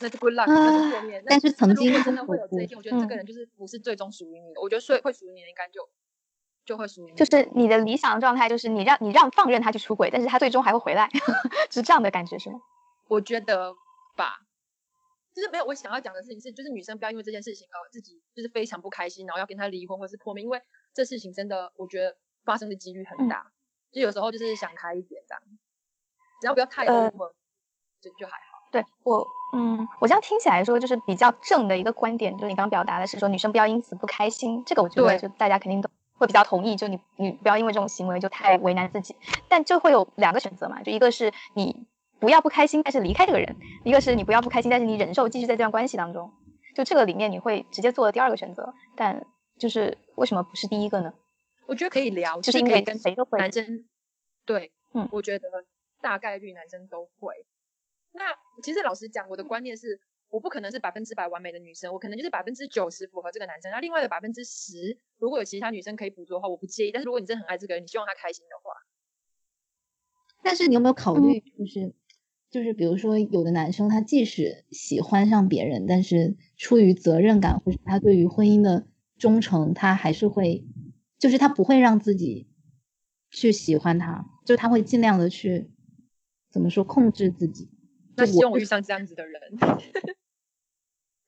[0.00, 1.22] 那就 good luck，那就破灭。
[1.26, 4.60] 但是曾经如果真的会有这一天，我觉得这个嗯人就是不是最终属于你的。
[4.60, 5.88] 我觉得会会属于你的，应该就
[6.64, 7.16] 就会属于你。
[7.16, 11.08] 就是你的理想状态，就是你让你让放任他去出轨，但是他最终还会回来，
[11.70, 12.60] 是这样的感觉是吗？
[13.08, 13.72] 我觉得
[14.16, 14.38] 吧，
[15.34, 20.60] 就是没有我想要讲的事情是，就是女生不要因为这件事情呃自己就是非常不开心，然后要跟他离婚或是破灭，因为
[20.94, 23.50] 这事情真的我觉得发生的几率很大，
[23.90, 25.42] 就有时候就是想开一点这样，
[26.40, 27.32] 只要不要太呃 over，、
[28.00, 28.47] 就就还好。
[28.70, 35.88] 对我，嗯，我这样听起来说，就是比较正的一个观点，就是你刚刚表达的是说女生不要因此不开心，这个我觉得就大家肯定都
[36.18, 39.16] 会比较同意，就你你不要因为这种行为就太为难自己。
[39.48, 41.86] 但就会有两个选择嘛，就一个是你
[42.18, 43.54] 不要不开心，但是离开这个人；
[43.84, 46.30] 一个是你不要不开心，但是你忍受继续在这段关系当中。
[46.74, 49.24] 就这个里面你会直接做的第二个选择，但
[49.58, 51.12] 就是为什么不是第一个呢？
[51.66, 53.84] 我觉得可以聊，就是可以跟谁都会男生
[54.44, 55.48] 对，嗯，我觉得
[56.00, 57.34] 大概率男生都会。
[58.18, 58.24] 那
[58.62, 60.00] 其实老实讲，我的观念是。
[60.30, 66.92] 我不可能是百分之百完美的女生，我可能就是百分之九十符合这个男生，那另外的百分之十，如果有其他女生可以捕捉的话，我不介意。
[66.92, 68.70] 但是如果你真的很爱这个人，你希望他开心的话，
[70.42, 71.94] 但是你有没有考虑，就是
[72.50, 80.66] 就是比如说有的男生他即使喜欢上别人，但是出于责任感或者他对于婚姻的忠诚，他还是会，
[81.18, 82.46] 就是他不会让自己
[83.30, 85.70] 去喜欢他，就他会尽量的去
[86.50, 87.70] 怎么说控制自己。
[88.18, 89.40] 那希望我遇上这样子的人。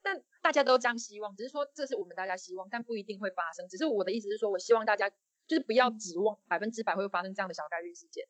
[0.03, 3.69] 但大家都这样希望，只是说这是我们大家希望，但不一定会发生。
[3.69, 5.09] 只是我的意思是说，我希望大家
[5.47, 8.27] 就是不要指望百分之百会发生这样的小概率事件。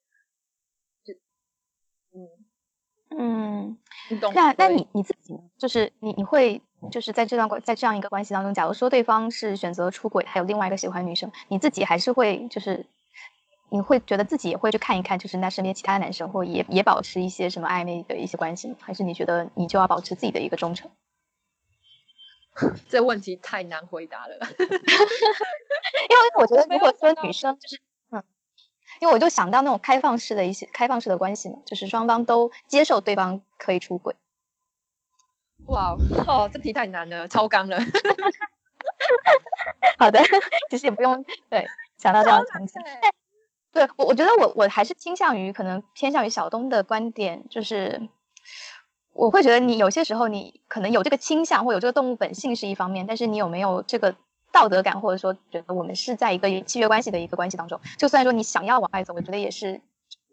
[1.04, 1.14] 就，
[2.12, 2.28] 嗯
[3.16, 3.78] 嗯，
[4.10, 4.32] 你懂？
[4.34, 5.40] 那那你你自己呢？
[5.56, 12.86] 就是你你会就是在这段关在这样一个关系当中，假如说对方是选择出轨，还有另外一个喜欢女生，你自己还是会就是。
[13.70, 18.76] 你会觉得自己也会去看一看，就是那身边其他男生，或也也保持一些什么暧昧的一些关系吗？
[18.80, 20.90] 还是你觉得你就要保持自己的一个忠诚？
[22.88, 27.78] 这问题太难回答了， 因为我觉得如果说女生就是
[28.10, 28.22] 嗯，
[29.00, 34.14] 因为我就想到那种开放式的一些开放式的关系嘛，就是双方都接受对方可以出轨。
[35.66, 35.96] 哇
[36.26, 37.78] 哦，这题太难了，超纲了。
[39.96, 40.20] 好的，
[40.70, 41.66] 其实也不用对
[41.98, 42.82] 想到这样的场景。
[43.72, 48.08] 对我，我觉得我我还是倾向于可能偏向于小东的观点，就是
[49.12, 54.14] 我会觉得你有些时候你可能有这个倾向或有这个动物本性是一方面，但是你有没有这个
[54.52, 59.80] 道德感，或者说觉得我们是在一个契约关系的一个关系当中，就算说你想要往外走，我觉得也是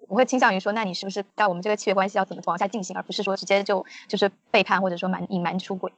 [0.07, 5.91] 我会倾向于说，那你是不是在我们这个契约关系要怎么往下进行，而不是说直接就就是背叛或者说瞒隐瞒出轨。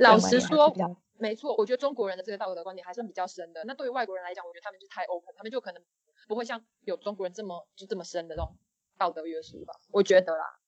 [0.00, 0.74] 老实说，
[1.18, 3.62] 没错，我觉得中国人的这个道德观点还算比较深的。
[3.64, 5.82] 那对于外国人来讲，我觉得他们就太 open，他们就可能。
[6.28, 8.56] 不会像有中国人这么就这么深的这种
[8.98, 9.74] 道德约束吧？
[9.90, 10.58] 我觉得啦。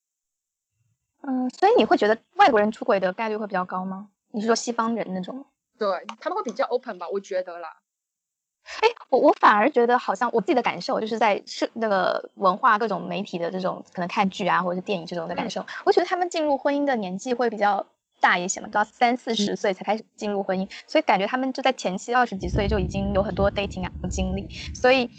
[1.26, 4.10] 嗯，所以你会觉得外国人出轨的概率会比较高吗？
[4.32, 5.46] 你是说西方人那种？
[5.78, 5.88] 对，
[6.20, 7.08] 他们会比较 open 吧？
[7.08, 7.78] 我觉得啦。
[8.82, 17.86] 哎，我我反而觉得好像我自己的感受就是在是那个文化各种媒体的这种可能看剧啊或者是电影这种的感受，我觉得他们进入婚姻的年纪会比较
[18.20, 25.10] 大一些嘛，到三四十岁才开始进入婚姻，所以感觉他们就在前期二十几岁就已经有很多 dating 啊经历，所以。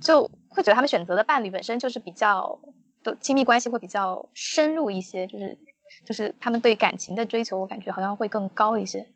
[0.00, 2.58] 就会觉得他们选择的伴侣本身就是比较
[3.02, 5.58] 的亲密关系会比较深入一些，就是
[6.04, 9.06] 就是他们对感情的追求，我感觉好像会更高一些。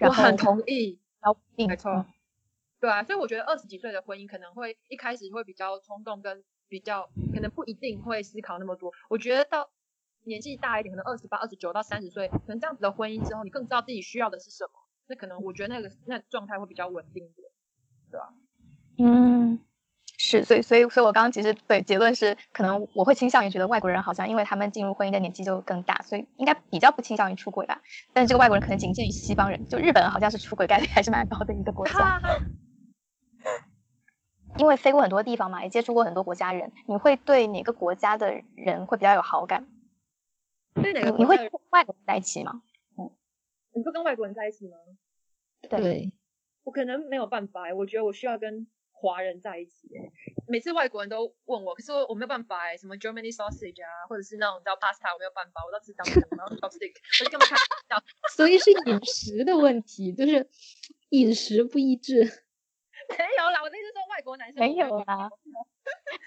[0.00, 2.04] 我很同意，然后没错，
[2.80, 8.92] 对啊，所以我觉得二十几岁的婚姻可能会一开始会比较冲动，跟比较可能不一定会思考那么多。
[9.08, 9.70] 我觉得到
[10.24, 14.70] 年纪大一点，可能二十八、二十九到三十岁，可能这样子的婚姻之后，你更知道自己需要的是什么，
[15.06, 17.48] 那可能我觉得那个那状态会比较稳定一点，
[18.10, 18.34] 对吧？
[18.98, 19.60] 嗯。
[20.24, 27.82] 是，所以，所以，所以我刚刚其实对结论是，可能我会倾向于觉得外国人好像，因为他们进入婚姻的年纪就更大，所以应该比较不倾向于出轨吧。
[28.12, 32.22] 但是这个外国人可能仅限于西方人，就日本好像是出轨概率 还是蛮高的一个国家。
[34.58, 39.66] 因为飞过很多地方嘛，也接触过很多国家人，你会对哪个国家的人会比较有好感？
[40.74, 41.10] 对哪个？
[41.18, 42.62] 你会跟外国人在一起吗？
[42.96, 43.10] 嗯，
[43.74, 44.76] 你会跟外国人在一起吗？
[45.68, 46.12] 对，
[46.62, 48.68] 我可能没有办法，我觉得我需要跟。
[49.02, 49.88] 华人在一起，
[50.46, 58.00] 每次外国人都问我，可是我我没有办法哎，什么 Germany sausage 啊，或者是那种叫 pasta，我没有办法，我都吃当什么 chopstick，我就根本看不到。
[58.30, 60.48] 所以是饮食的问题，就是
[61.08, 62.22] 饮食不一致。
[63.18, 65.28] 没有啦，我那次说外国男生没有啦。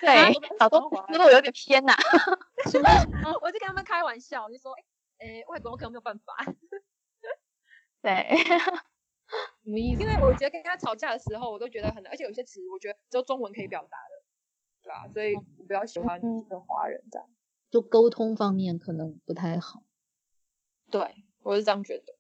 [0.02, 1.94] 对，老多思路有点偏呐。
[2.70, 2.90] 什么？
[3.42, 4.74] 我就跟他们开玩笑，我就说，
[5.18, 6.36] 哎，外国我可能没有办法。
[8.02, 8.28] 对。
[9.64, 10.02] 什么意思？
[10.02, 14.22] 因为我觉得跟他吵架的时候，我都觉得很，而且有些词我觉得只有中文可以表达的，
[14.84, 15.08] 对吧？
[15.14, 17.28] 所以我比较喜欢跟华人这样，
[17.72, 19.84] 就沟通方面可能不太好。
[20.92, 22.14] 对，我是这样觉得。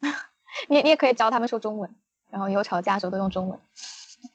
[0.68, 1.94] 你你也可以教他们说中文，
[2.30, 3.58] 然后以后吵架的时候都用中文。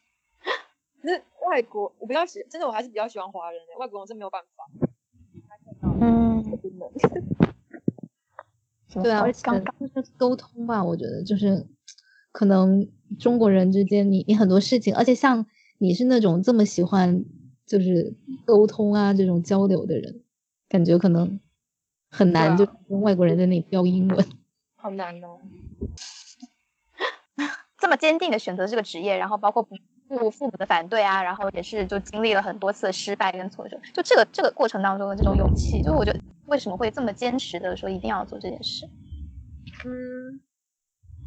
[1.01, 4.65] 那外国我比较喜，真的我还是比较喜欢华人的，外国我真没有办法。
[6.01, 6.43] 嗯。
[8.93, 11.65] 对啊，刚刚是沟通吧，我觉得就是
[12.31, 12.87] 可能
[13.19, 15.45] 中国人之间，你你很多事情，而且像
[15.77, 17.23] 你是那种这么喜欢
[17.65, 18.15] 就是
[18.45, 20.21] 沟通啊这种交流的人，
[20.69, 21.39] 感觉可能
[22.09, 24.25] 很难就跟外国人在那里飙英文，
[24.75, 25.39] 好难哦。
[27.77, 29.75] 这么坚定的选择这个职业，然后包括不
[30.07, 38.85] 顾父母的反对啊，然后也是就经历了很多次失败跟挫折，就这个这个过程当中的这种勇气，就是我觉得为什么会这么坚持的说一定要做这件事？
[39.85, 40.41] 嗯，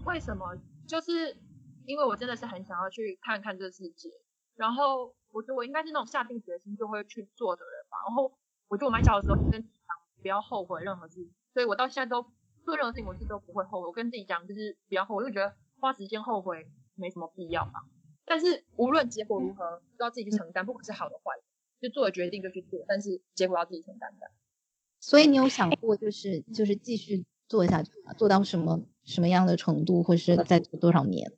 [0.04, 0.56] 为什么？
[0.88, 1.36] 就是
[1.84, 4.10] 因为我真的是很想要去看看这世界，
[4.56, 7.98] 然后我觉得我应该是那种下定决心就会去做的人吧。
[8.08, 8.32] 然后
[8.68, 12.22] 我觉得我蛮小的时候就跟自己讲，不要后悔任何事情，所以我到现在都
[12.64, 13.86] 做任何事情我是都不会后悔。
[13.86, 17.82] 我跟自己讲就是不要后悔，我就觉得花时间后悔没什么必要嘛。
[18.24, 24.30] 但是无论结果如何，都要自己去承担，不管是好的坏的，就做了决定就去做，但是结果要自己承担的。
[25.00, 28.12] 所以你有想过就是就是继续做下去吗？
[28.12, 31.32] 做到什么什么样的程度，或是再做多少年？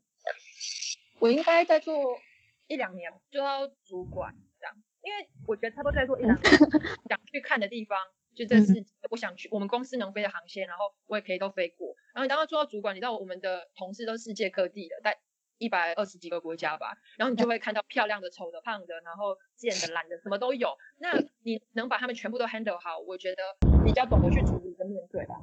[1.21, 2.19] 我应该再做
[2.67, 6.53] 一两年就要主管这样，因为我觉得差不多再做一两年，
[7.09, 7.97] 想去看的地方，
[8.35, 11.95] 就这是我想去我们公司能飞的航线，然后我也可以都飞过。
[12.13, 15.17] 然后你当他做到主管，你知道我们的同事都世界各地的，在
[15.63, 20.77] 一百二十几个国家吧，然后你就会看到漂亮的、丑的、胖的，然后贱的、懒的，什么都有。
[20.99, 23.43] 那你能把他们全部都 handle 好，我觉得
[23.85, 25.37] 比较懂得去处理跟面对吧。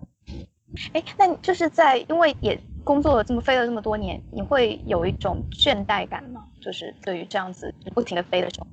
[0.94, 6.48] 哎，那就是在因为也工作了这么飞了这么多年，你会有一种倦怠感吗？
[6.62, 8.68] 就是对于这样子不停的飞的时候，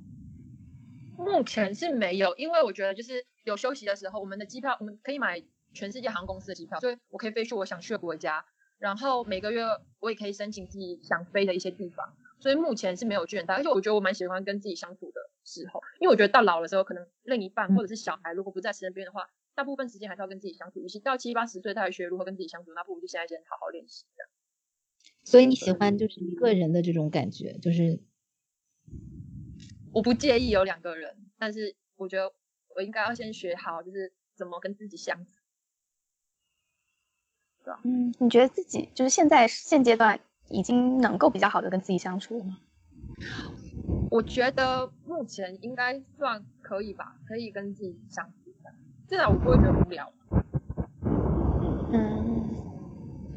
[1.25, 5.43] 目前是没有，因为我觉得就是有休息的时候，我们的机票我们可以买
[5.73, 8.45] 全世界航空公司的机票，所以我可以飞去我想去的国家，
[8.79, 9.63] 然后每个月
[10.01, 19.29] 我也可以申请自己想飞的一些地方，所以目前是没有倦怠，而且我觉得我蛮喜欢跟自己相处的时候，因为我觉得到老的时候，可能另一半或者是小孩如果不在身边的话。
[19.57, 24.05] 大部分时间还是要跟自己相处，与其到七八十岁他还学如何跟自己相处，那不如就现在先好好练习。
[24.15, 24.29] 这样。
[25.25, 27.99] 所以你喜欢就是一个人的这种感觉，就是
[29.95, 32.31] 我不介意有两个人，但是我觉得
[32.75, 35.33] 我应该要先学好，就是怎么跟自己相处。
[37.67, 37.81] 对吧？
[37.83, 42.59] 嗯，你觉得自己就是现在现阶段已经能够比较好的跟自己相处了吗？
[44.09, 48.33] 我觉得目前应该算可以吧，可以跟自己相处。
[49.09, 50.13] 至少我不会觉得无聊。
[51.93, 52.57] 嗯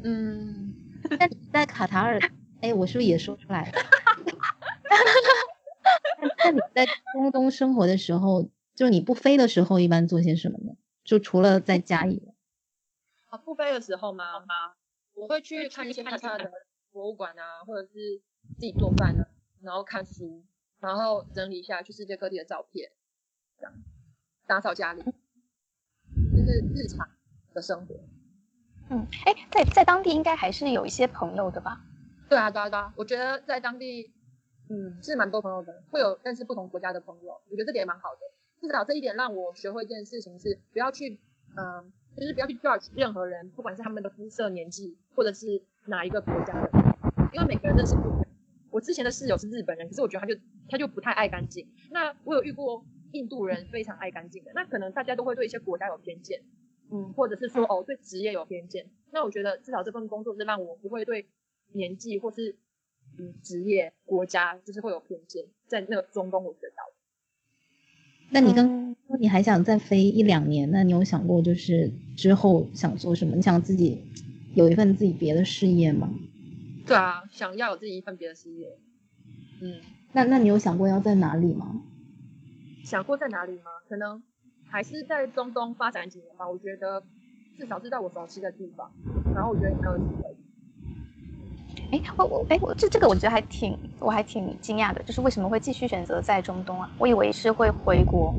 [0.02, 0.74] 嗯，
[1.18, 2.18] 但在卡塔尔，
[2.60, 3.72] 哎，我是不是也说出来了？
[6.44, 10.72] 那你在中东生活的时候，就是你不飞的时候，一般做些什么呢？
[11.04, 12.32] 就除了在家以外。
[13.30, 14.24] 啊，不飞的时候吗？
[15.14, 16.50] 我会去看一些其他的
[16.92, 18.20] 博物馆啊，或者是
[18.54, 19.26] 自己做饭啊，
[19.62, 20.44] 然后看书，
[20.80, 22.90] 然后整理一下去世界各地的照片，
[23.58, 23.72] 这样
[24.46, 25.02] 打扫家里。
[26.32, 27.08] 就是日常
[27.54, 27.94] 的生活，
[28.88, 31.80] 嗯，哎，在在当地应该还是有一些朋友的吧？
[32.28, 34.12] 对啊，对啊，对啊，我觉得在当地，
[34.68, 38.20] 嗯，是蛮多朋友的，会有认识不同国家的朋友，我觉得这点蛮好的。
[38.60, 41.20] 至少这一点让我学会一件事情是，不要去，
[41.56, 46.70] 嗯，就是不要去 judge 任何人，不管是他们的肤色、年纪，或者是哪一个国家的，
[47.32, 48.26] 因为每个人认识不同。
[48.70, 51.68] 我之前的室友是日本人，可是我觉得他就他就不太爱干净。
[51.90, 52.84] 那我有遇过。
[53.12, 56.44] 印度人非常爱干净的，那可能大家都会对一些国家有偏见，
[56.92, 58.88] 嗯，或者是说哦对职业有偏见。
[59.10, 61.28] 那我觉得至少这份工作是让我不会对
[61.72, 62.56] 年纪或是
[63.18, 66.84] 嗯职业国家就是会有偏见，在那个中东我学到。
[68.32, 68.66] 那你刚
[69.08, 73.34] 说你还想再飞一两年，那你有想过就是之后想做什么？
[73.34, 74.04] 你想自己
[74.54, 76.08] 有一份自己别的事业吗？
[76.86, 78.68] 对啊，想要有自己一份别的事业。
[79.60, 79.80] 嗯，
[80.12, 81.82] 那那你有想过要在哪里吗？
[82.84, 83.70] 想过在哪里吗？
[83.88, 84.22] 可能
[84.66, 86.48] 还是在中东发展几年吧。
[86.48, 87.02] 我觉得
[87.58, 88.90] 至少是在我熟悉的地方，
[89.34, 90.36] 然后我觉得很有机会。
[91.90, 96.90] 哎，我我哎，我这这个我觉得还挺，我还挺惊讶的，就是为什么会继续选择在中东啊？
[96.98, 98.34] 我以为是会回国，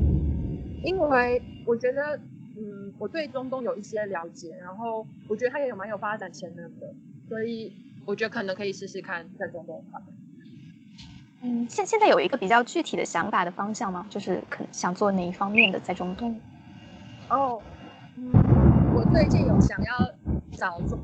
[0.82, 2.16] 因为我觉得，
[2.56, 6.86] 嗯，我对中东有一些了解，然后我觉得它也有蛮有发展潜能的，
[7.28, 7.72] 所以
[8.06, 10.08] 我觉得可能可以试试看在中东发展。
[11.44, 14.06] 嗯，现现在有一个比较具体的想法的方向吗？
[14.08, 16.40] 就是可能想做哪一方面的在中东？
[17.28, 17.60] 哦，
[18.16, 18.32] 嗯，
[18.94, 19.92] 我最近有想要
[20.56, 20.98] 找中，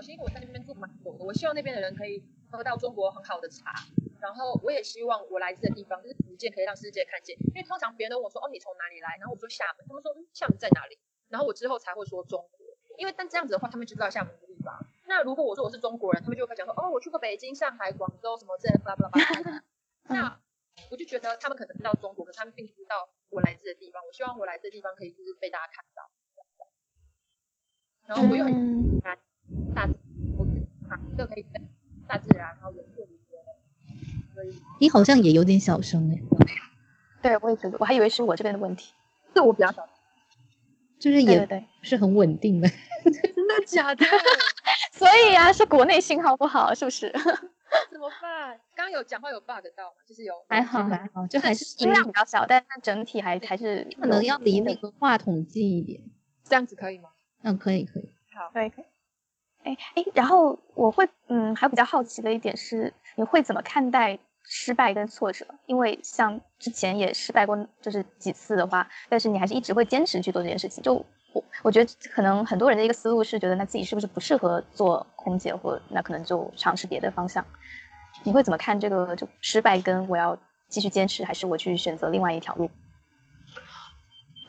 [0.00, 3.74] 为首先我在那边住蛮久的，我希望那边的人可以喝到中国很好的茶，
[4.18, 10.98] 然后我也希望我来自的地方就是福建可以让世界看见，因为通常别人问我说哦你从哪里来，然后我说厦门，他们说嗯厦门在哪里，
[11.28, 14.74] 然后我之后才会说中国，因为但这样子的话他们就知道厦门的地方。
[15.04, 19.64] 那如果我说我是中国人，他们就会讲说，哦，我去过北京、上海、广州什么这巴拉巴拉巴拉。
[20.04, 20.40] 那
[20.90, 24.02] 我就觉得他们可能知道中国，可是他们并不知道我来自的地方。
[24.06, 26.10] 我希望我来自的地方可以就是被大家看到。
[28.06, 28.98] 然后我又很
[29.74, 29.94] 大自
[30.88, 31.62] 然，我就可以跟
[32.06, 34.34] 大自然，然后有距离的。
[34.34, 36.20] 所以你好像也有点小声哎。
[37.22, 38.92] 对，我也觉得，我还以为是我这边的问题。
[39.34, 39.86] 是我比较小，
[40.98, 42.68] 就是也是很稳定的。
[43.04, 44.04] 真的假的？
[44.92, 47.10] 所以啊，是国内信号不好，是不是？
[47.92, 48.58] 怎么办？
[48.74, 49.96] 刚刚有讲话有 bug 到吗？
[50.08, 56.00] 就是有还好还好，就还是音量比较小，但但整体还还是可能要离那个话筒近一点。
[56.44, 57.10] 这样子可以吗？
[57.42, 58.10] 嗯，可以可以。
[58.34, 58.84] 好，可以可以。
[59.64, 65.46] 哎哎，然后我会嗯，还比较好奇的一点是，你会怎么看待失败跟挫折？
[65.66, 70.82] 因为像之前也失败过，就是几次的话，但是你还是一直会坚持去做这件事情。
[70.82, 70.94] 就
[71.32, 77.44] 我我觉得可能很多人的一个思路是觉得，那自己是不是不适合做空姐，或那可能就尝试别的方向。
[78.24, 80.36] 你会怎么看这个就失败跟我要
[80.68, 82.70] 继续坚持，还是我去选择另外一条路？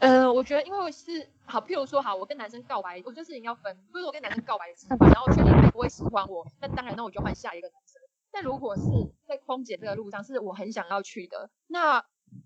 [0.01, 8.01] 呃，我觉得因为是好，譬如说好，我跟男生告白，我觉得事情要分，不是我跟男生告白失败，然后确定他不会喜欢我，那当然那我就换下一个男生。
[8.31, 8.81] 但如果是
[9.27, 12.03] 在空姐这个路上是我很想要去的，那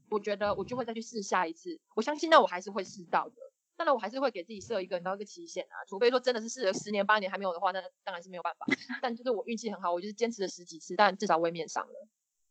[0.10, 1.80] 我觉得我就会再去试下一次。
[1.96, 3.36] 我相信那我还是会试到的，
[3.78, 8.66] 当然我还是会给自己设一个一个期限啊，除非说真的是试了十年八年还没有的话，那当然是没有办法。
[9.02, 12.08] 但就是我运气很好，我就是坚持了十几次，但至少我也面上了。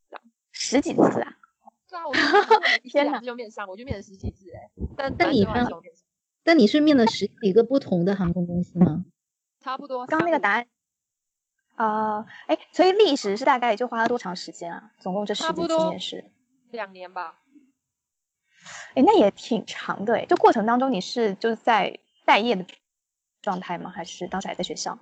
[0.08, 1.36] 这样十几次啊？
[1.94, 2.12] 对啊，我
[2.82, 4.68] 一 两次就面上，我就面了十几次哎。
[4.96, 5.68] 但但你呢？
[6.42, 9.04] 但你是面了十几个不同的航空公司吗？
[9.60, 10.04] 差不多。
[10.06, 10.66] 刚那个答案，
[11.76, 14.90] 啊，哎，所以历时是大概就花了多长时间啊？
[14.98, 16.24] 总共这十几次面试，
[16.72, 17.40] 两年吧。
[18.94, 20.26] 哎，那也挺长的哎。
[20.26, 22.66] 就过程当中你是就是在待业的
[23.40, 23.88] 状态吗？
[23.88, 24.98] 还是当时还在学校？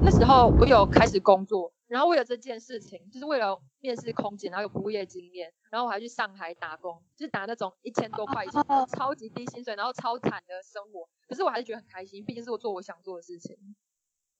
[0.00, 1.74] 那时候我有开始工作。
[1.88, 8.60] 然后为了这件事情，就是为了面试空姐，然后有服务业经验，然后我还去上海打工，就是打那种一千多块钱，
[8.96, 11.08] 超级低薪水，然后超惨的生活。
[11.28, 13.56] 可是我还是觉得很开心，毕竟是我做我想做的事情，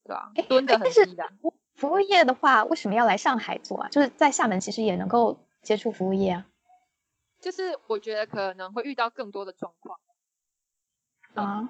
[0.03, 0.31] 对吧？
[0.49, 1.23] 蹲的很低的。
[1.75, 3.87] 服务业的话，为什么要来上海做啊？
[3.89, 6.47] 就是在厦门其实也能够接触服务业啊。
[7.39, 9.97] 就是我觉得可能会遇到更多的状况。
[11.35, 11.69] 啊，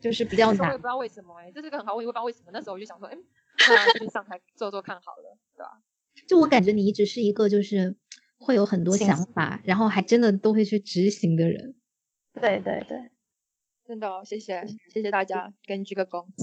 [0.00, 0.68] 就是比较难。
[0.68, 2.50] 我也不知道为什么哎，这是个很好问题，我不知道为什么。
[2.52, 3.18] 那时候我就想说，哎。
[3.68, 5.80] 那去上台做做看好了，对吧？
[6.26, 7.94] 就我感觉你一直是一个就是
[8.38, 11.74] 会有很多想法，然后还真的都会去执行的人。
[12.40, 13.10] 对对对，
[13.86, 16.26] 真的，谢谢谢谢大家，给你鞠个躬。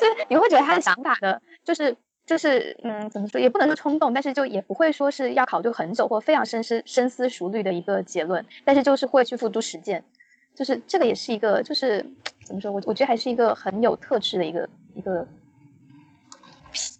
[0.00, 10.04] 就是你会觉得他的想法的，就是就是嗯，怎么说也不能说冲动，但是就也不会说是要考虑很久或非常深思深思熟虑的一个结论，但是就是会去付诸实践。
[10.54, 12.04] 就是这个也是一个，就是
[12.44, 14.68] 怎么说，我我觉得还是一个很有特质的一个。
[14.96, 15.28] 一个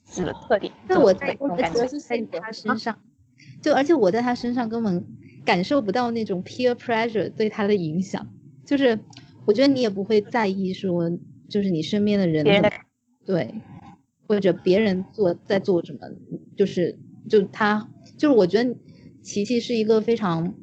[0.04, 2.98] 子的特点，那我在我觉得是在他身上，
[3.62, 5.02] 就而且我在他身上根本
[5.46, 8.28] 感受不到那种 peer pressure 对他的影响，
[8.66, 8.98] 就是
[9.46, 11.10] 我觉得你也不会在意说，
[11.48, 12.44] 就是你身边的人
[13.24, 13.54] 对，
[14.28, 16.00] 或者别人做在做什么，
[16.54, 16.98] 就是
[17.30, 17.88] 就他
[18.18, 18.76] 就是我觉得
[19.22, 20.54] 琪琪是一个非常，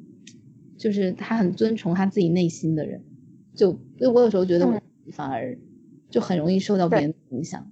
[0.78, 3.04] 就是他很遵从他自己内心的人，
[3.56, 4.80] 就因为我有时候觉得我
[5.12, 5.58] 反而。
[6.14, 7.72] 就很容易受到别人影响。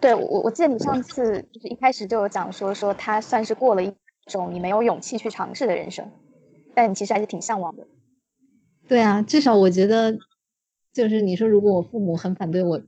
[0.00, 3.94] 对我，我记得你上次就是一开始就有讲说，说他算是过了一
[4.26, 6.10] 种你没有勇气去尝试的人生，
[6.74, 7.86] 但你其实还是挺向往的。
[8.88, 10.18] 对啊，至少我觉得，
[10.92, 12.82] 就是你说如果我父母很反对我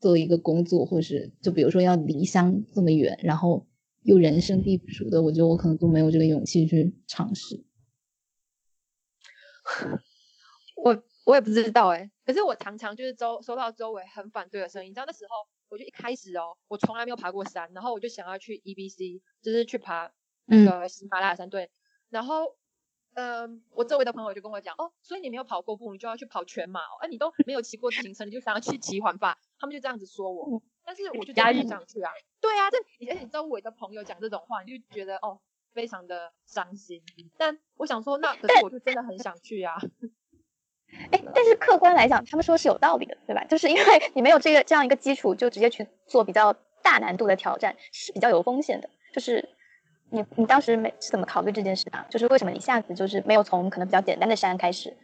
[0.00, 3.66] 做一个工作，或是就比如说要离乡这么远，然后
[4.02, 7.64] 又人生地不熟的，我觉得我可能都没有这个勇气去尝试。
[10.76, 11.02] 我。
[11.26, 14.90] 我也不知道哎，可是我常常就是周收到周围很反对的声音。
[14.90, 20.10] 你知道那时候，我就一开始哦，我从来没有爬过山，然后我就想要去 E B C，就是去爬
[20.46, 21.50] 那个喜马拉雅山。
[21.50, 21.70] 对，
[22.08, 22.56] 然后，
[23.14, 26.96] 嗯，我周围的朋友就跟我讲，哦，所以你没有跑过步，你就要去跑全马哦。
[27.00, 30.62] 哎，你都没有骑过自行车，你就想要去骑环法，他们就这样子说我。
[30.82, 32.12] 但是我就真的很想去啊。
[32.40, 32.78] 对啊，这
[33.10, 35.40] 而且周围的朋友讲这种话，你就觉得哦，
[35.72, 37.02] 非常的伤心。
[37.36, 39.76] 但我想说，那可是我就真的很想去啊。
[41.10, 43.44] 哎，但是客观来讲，他们说是有道理的，对吧？
[43.44, 43.82] 就是因为
[44.14, 48.88] 你没有这个这样一个基础，就直接去做比较大难度的挑战，是比较有风险的。
[49.12, 49.48] 就是
[50.10, 52.06] 你你当时没是怎么考虑这件事的？
[52.10, 54.96] 就是为什么一下子就是没有从可能比较简单的山开始？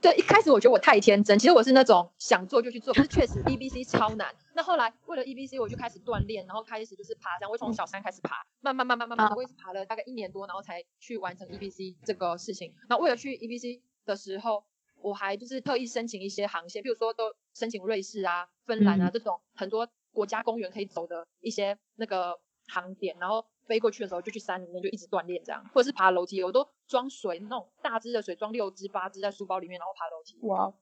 [0.00, 4.32] 对，一开始我觉得我太天真，其实我是那种想做就去做，可是确实 E B C 超难。
[4.54, 12.72] 那后来为了 E B C，我就开始锻炼，然后开始就是爬山，我从小山开始爬，慢慢慢慢慢慢，我也是爬了大概一年多，然后才去完成 E B C 这个事情。
[12.88, 13.82] 那为了去 E B C。
[14.08, 14.64] 的时候，
[15.00, 22.36] 我还就是特意申请一些航线，比如说都申请瑞士啊、芬兰啊这种很多国家公园可以走的一些那个
[22.66, 30.38] 航点，然后飞过去的时候就去山里面就一直锻炼这样，或者是爬楼梯，我都装水那种大支的水，装六支八支在书包里面，然后爬楼梯。
[30.46, 30.72] 哇，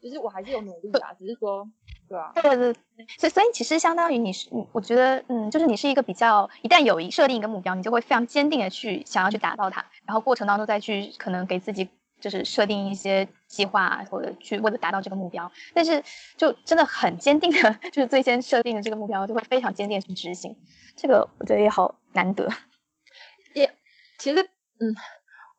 [0.00, 1.70] 其实我还是有努力啊，只是说，
[2.08, 2.72] 对啊，对对，
[3.18, 11.88] 所以所以其实相当于你是，我觉得嗯，就是你是一个比较一旦有一设定一个目标，你就会非常坚定的去想要去达到它，然后过程当中再去可能给自己。
[12.22, 16.02] 就是设定一些计划或者去为了达到这个目标，但是
[16.36, 20.56] 就真的很坚定的， 就是最先设定的这个目标就会非常坚定去执行，
[20.96, 22.48] 这个我觉得也好难得。
[23.54, 23.70] 也
[24.18, 24.40] 其实
[24.78, 24.94] 嗯，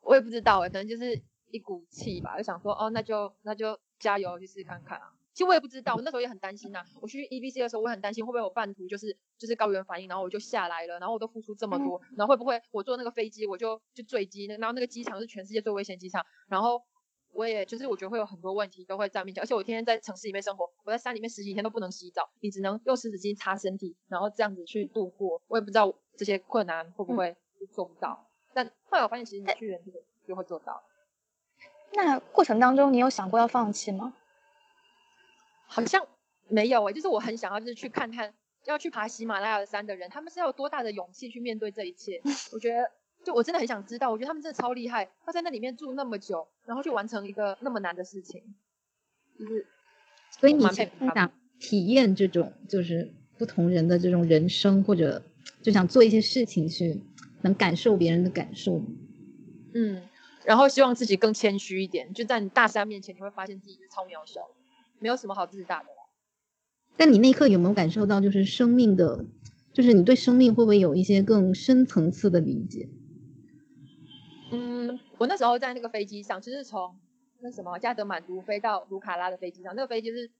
[0.01, 5.11] 我也不知道哎，可能就是一股气吧，就想说哦，那就那就加油去试试看看啊。
[5.33, 6.83] 其实我也不知道，我那时候也很担心呐。
[7.01, 16.79] 我去 E B C 的时候，我很担心会不会有半途就是就是高原反应，然后我就下来了，然后我都付出这么多，然后会不会我坐那个飞机我就就坠机，然后那个机场是全世界最危险机场，然后
[17.31, 25.41] 我也就是我觉得会有很多问题都会在面前，而且我天天在城市里面生活，我在山里面十几天都不能洗澡，你只能用湿纸巾擦身体，然后这样子去度过。
[25.47, 27.35] 我也不知道这些困难会不会
[27.71, 29.91] 做不到，但后来我发现其实你去人就
[30.27, 30.83] 就会做到。
[31.93, 34.13] 那过程当中你有想过要放弃吗？
[35.73, 36.07] 好像
[36.49, 38.31] 没有诶，就是我很想要，就是去看看
[38.65, 42.21] 要去爬喜马拉雅山的人，他们是要有多大的勇气去面对这一切。
[42.53, 42.91] 我觉得，
[43.23, 48.43] 就我真的很想知道，我觉得他们真的超厉害，他在那里面住那么久，然后去完成一个那么难的事情，
[49.39, 49.65] 就是，
[50.29, 55.23] 所以你想体验这种就是不同人的这种人生，或者
[55.63, 57.01] 就想做一些事情去
[57.41, 58.79] 能感受别人的感受。
[59.73, 60.03] 嗯，
[60.45, 64.47] 然后希望自己更谦虚一点，就在你大山面前，你会发现自己是超渺小。
[65.03, 66.09] 没有什么好自大的了。
[66.95, 69.25] 但你那一刻有没有感受到，就是生命的，
[69.73, 72.87] 就是你对生命会不会有一些更深层次的理解？
[74.53, 76.95] 嗯，我那时候在那个飞机上，就是从
[77.41, 80.31] 那什么加德满都飞到卢卡拉的飞机上，那个飞机是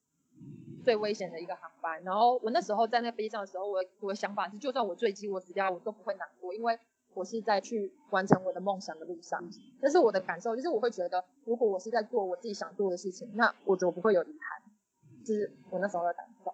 [0.81, 2.01] 最危险的一个航班。
[2.05, 6.79] 然后我那时候在那个飞机上的时候，我我的想法是，就算我坠机，我死掉，我都不会难过，因为
[7.13, 9.43] 我是在去完成我的梦想的路上。
[9.81, 14.61] 但是我的感受就是，我会觉得，如果我是在做我自己想做的事情，那我就不会有遗憾。
[15.25, 16.53] 这是我那时候的感受。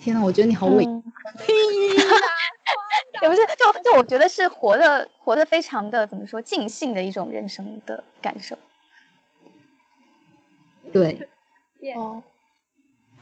[0.00, 0.90] 天哪，我觉得你好伟大，
[3.22, 8.58] 也不是，就就我觉得是活的，活的非常的怎么说，尽兴的一种人生的感受。
[10.92, 11.28] 对，
[11.96, 12.22] 哦，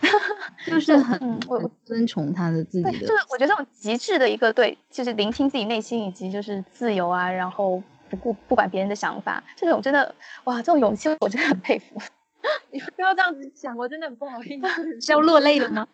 [0.67, 12.01] 就是很我尊崇他的自己的，就是我觉得这种极致的一个对，就是聆听自己内心以及就是自由啊，然后不顾不管别人的想法，这种真的哇，这种勇气我真的很佩服。
[12.73, 15.87] 你不要这样子想，我真的很不好意思，是 要落泪了吗？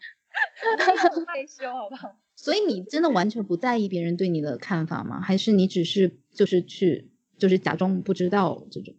[1.27, 2.17] 害羞好不好？
[2.37, 5.21] 所以你真的完全不在意别人对你的看法吗？
[5.21, 8.95] 还是你只是就是去就是假装不知道这种？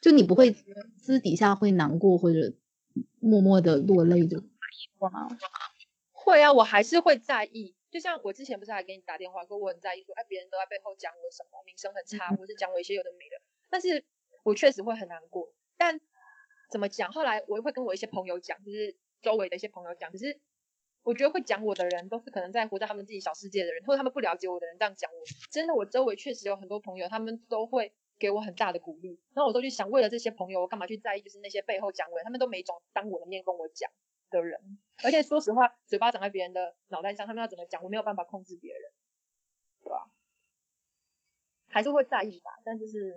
[0.00, 0.56] 就你不会
[0.96, 2.54] 私底下会难过或者
[3.20, 4.42] 默默的落泪的
[4.98, 5.28] 吗？
[6.12, 7.74] 会啊，我还是会在意。
[7.90, 13.40] 就像我之前不是还给你打电话说我很在意，说哎别人都在背后讲我什么名声很差，或是讲我一些有的没的。
[13.68, 14.04] 但是
[14.42, 16.00] 我确实会很难过，但。
[16.72, 17.10] 怎么讲？
[17.10, 20.08] 后来我会跟我一些朋友讲，就是周围的一些朋友讲。
[20.12, 20.38] 可是
[21.02, 25.18] 我觉得会讲我的人，都是可能在活在他们自己小世界的人，或者他们不了解我的人这样讲我。
[25.50, 29.18] 真的，我周围确实有很多朋友，他们都会给我很大的鼓励。
[29.34, 31.22] 然后我都去想，为了这些朋友，我干嘛去在意？
[31.22, 33.90] 就是那些背后讲我，他们都没种当我的面跟我讲
[34.30, 34.78] 的人。
[35.02, 38.82] 而且说实话，嘴巴长在别人的脑袋上，他们要怎么讲，我没有办法控制别人，
[39.82, 40.10] 对吧？
[41.68, 43.16] 还是会在意吧，但就是。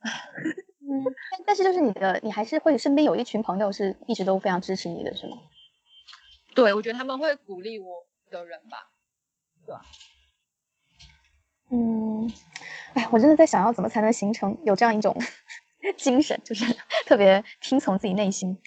[0.00, 1.04] 嗯，
[1.44, 5.36] 但是就是你的，你还是会身边有一群朋友是一直都非常支持你的，是吗？
[6.54, 8.90] 对，我觉得他们会鼓励我的人吧，
[9.66, 9.82] 对吧？
[11.70, 12.30] 嗯，
[12.94, 15.16] 哎，我真的在想要怎么才能形成有这样一种
[15.96, 16.64] 精神，就是
[17.06, 18.58] 特别听从自己内心，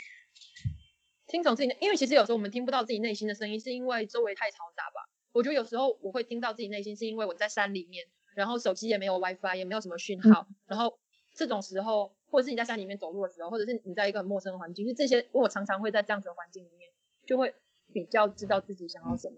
[1.28, 5.10] 听从自己，因为其实有时候我们听不到自己内心的声音，是因为周围太嘈杂吧。
[5.34, 10.98] 我觉得有时候我会听到自己内心，是因为我在山里面，然后手机也没有 WiFi，也没有什么讯号，然后。
[11.34, 16.92] 这种时候，或者是你在山里面走路的时候，或者是你在一个很陌生的环境，就这些，我常常会在这样子的环境里面，
[17.26, 17.56] 就会
[17.94, 19.38] 比较知道自己想要什么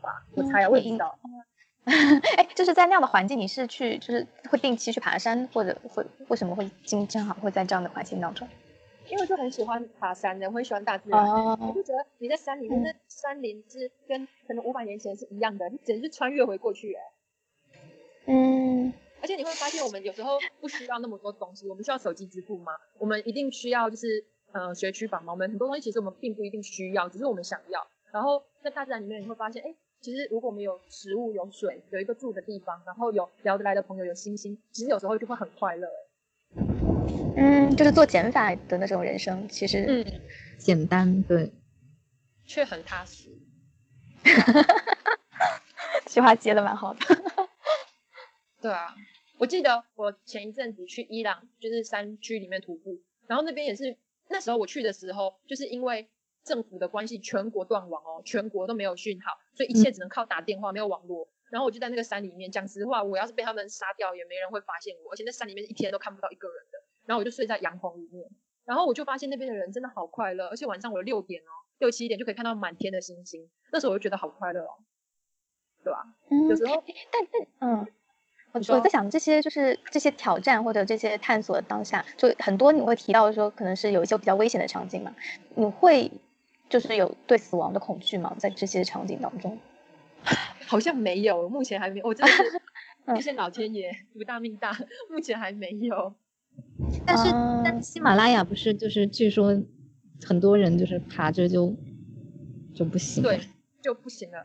[0.00, 0.24] 吧。
[0.36, 1.18] 我猜啊，我也不知道。
[2.36, 8.48] 哎，就是在那样的环境，你是去，就是会定期去爬山，或者会为什么会经正好会在这样的环境当中？
[9.10, 17.02] 因为就很喜欢爬山的，我很喜欢大自然，我就觉得你在山里面，那山林是跟可能五百年前是一样的，你简直是穿越回过去哎。
[18.26, 18.92] 嗯。
[19.20, 21.66] 而且你会发现，我们有时候不需要那么多东西。
[21.66, 22.72] 我们需要手机支付吗？
[22.98, 25.32] 我们一定需要就是呃学区房吗？
[25.32, 27.86] 我们很多东西其实我们并不一定需要，只是我们想要。
[28.12, 29.74] 然后在大自然里面，你会发现，哎，
[30.04, 35.88] 其实如果我们有食物、有水、有一个住的地方，然后有聊得来的朋友、有星星，其实有时候就会很快乐。
[37.36, 40.04] 嗯，就是做减法的那种人生，其实嗯
[40.58, 41.50] 简单对，
[42.44, 43.30] 却很踏实。
[46.04, 47.00] 这句话接的蛮好的。
[48.60, 48.94] 对啊。
[49.38, 53.96] 我记得我前一阵子去伊朗，就是山区里面徒步，然后那边也是
[54.28, 56.06] 那时候我去的时候，就是因为
[56.44, 61.28] 政府的关系，全国断网哦，全国都没有讯号，所以一切只能靠打电话，没有网络。
[61.50, 66.78] 然后我就在那个山里面，讲实话，我要是被他们杀掉，也没人会发现我，而且那山里面一天都看不到一个人的。
[67.06, 68.28] 然后我就睡在羊棚里面，
[68.64, 74.72] 然后我就发现那边的人真的好快乐，而且晚上我六点哦，六七点就可以看到满天的星星，那时候我就觉得好快乐哦，
[75.84, 76.02] 对吧？
[76.30, 77.26] 嗯，有时候但
[77.60, 77.86] 但嗯，
[78.54, 85.14] 我在想这些就是这些挑战或者这些探索的当下，就很多你会提到说可能是有一些比较危险的场景嘛，
[85.54, 86.10] 你会
[86.74, 88.34] 就是有对死亡的恐惧吗？
[88.36, 89.56] 在这些场景当中？
[90.66, 92.42] 好像没有，目前还没有，我真的是
[93.06, 94.76] 嗯谢谢老天爷福大命大，
[95.08, 96.12] 目前还没有。
[97.06, 99.56] 但是、啊但喜马拉雅不是就是据说
[100.26, 101.72] 很多人就是爬着就
[102.74, 103.38] 就不行对，
[103.80, 104.44] 就不行了。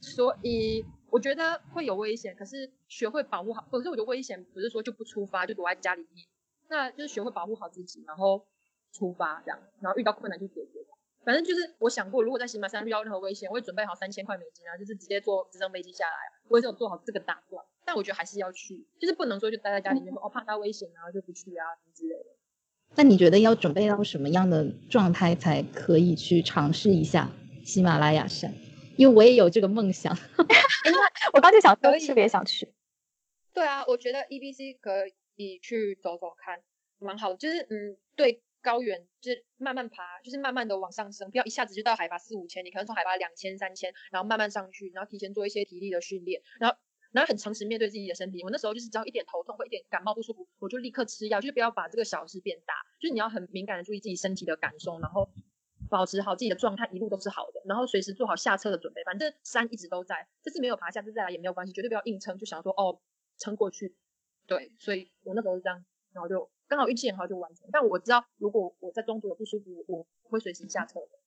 [0.00, 3.62] 所以我觉得会有危险，可是学会保护好。
[3.70, 6.26] 可是我觉得危险不是说就不出发，就躲在家里面，
[6.70, 8.46] 那就是学会保护好自己，然后
[8.94, 10.77] 出发这样，然后遇到困难就解决。
[11.28, 16.16] 反正就是我想过，如果在喜马山遇到任何危险，我会准备好三千块美金啊，就是直接坐直升飞机下来。
[16.48, 22.30] 我也是有做好这个打算，但我觉得还是要去，就是不能说就待在家里面说哦怕它危险啊就不去啊什么之类的。
[22.94, 27.30] 那你觉得要准备到什么样的状态才可以去尝试一下
[27.62, 28.54] 喜马拉雅山？
[28.96, 30.16] 因为我也有这个梦想。
[31.34, 32.72] 我刚就想说特别想去，
[33.52, 35.06] 对啊，我觉得 EBC 可
[35.36, 36.62] 以去走走看，
[36.98, 37.36] 蛮好的。
[37.36, 46.76] 就是嗯，对高原就是慢慢爬，就是慢慢的往上升，不要一下子就到海拔四五千，你可能从海拔两千、三千，然后慢慢上去，然后提前做一些体力的训练，然后
[47.12, 48.42] 然后很诚实面对自己的身体。
[48.42, 55.28] 我那时候就是只要一点头痛或一点感冒不舒服，我就立刻吃药，就是不要把这个小事变大，就是你要很敏感的注意自己身体的感受，然后。
[55.90, 59.02] 保持好自己的状态，一路都是好的，然后随时做好下车的准备。
[59.04, 63.00] 反正山一直都在，这次没有爬，下这次再来也没有关系，绝对不要硬撑，就想说哦
[63.38, 63.96] 撑过去。
[64.46, 65.82] 对，所以我那时候是这样，
[66.12, 67.68] 然后就刚好运气很好就完成。
[67.72, 71.18] 但我知道，如果我在中途有不舒服，我会随时下车的，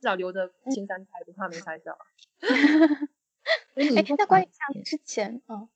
[0.00, 1.96] 至少留着青山才不怕没拆掉。
[3.74, 3.84] 哎，
[4.18, 5.68] 那关于嗯像之前，嗯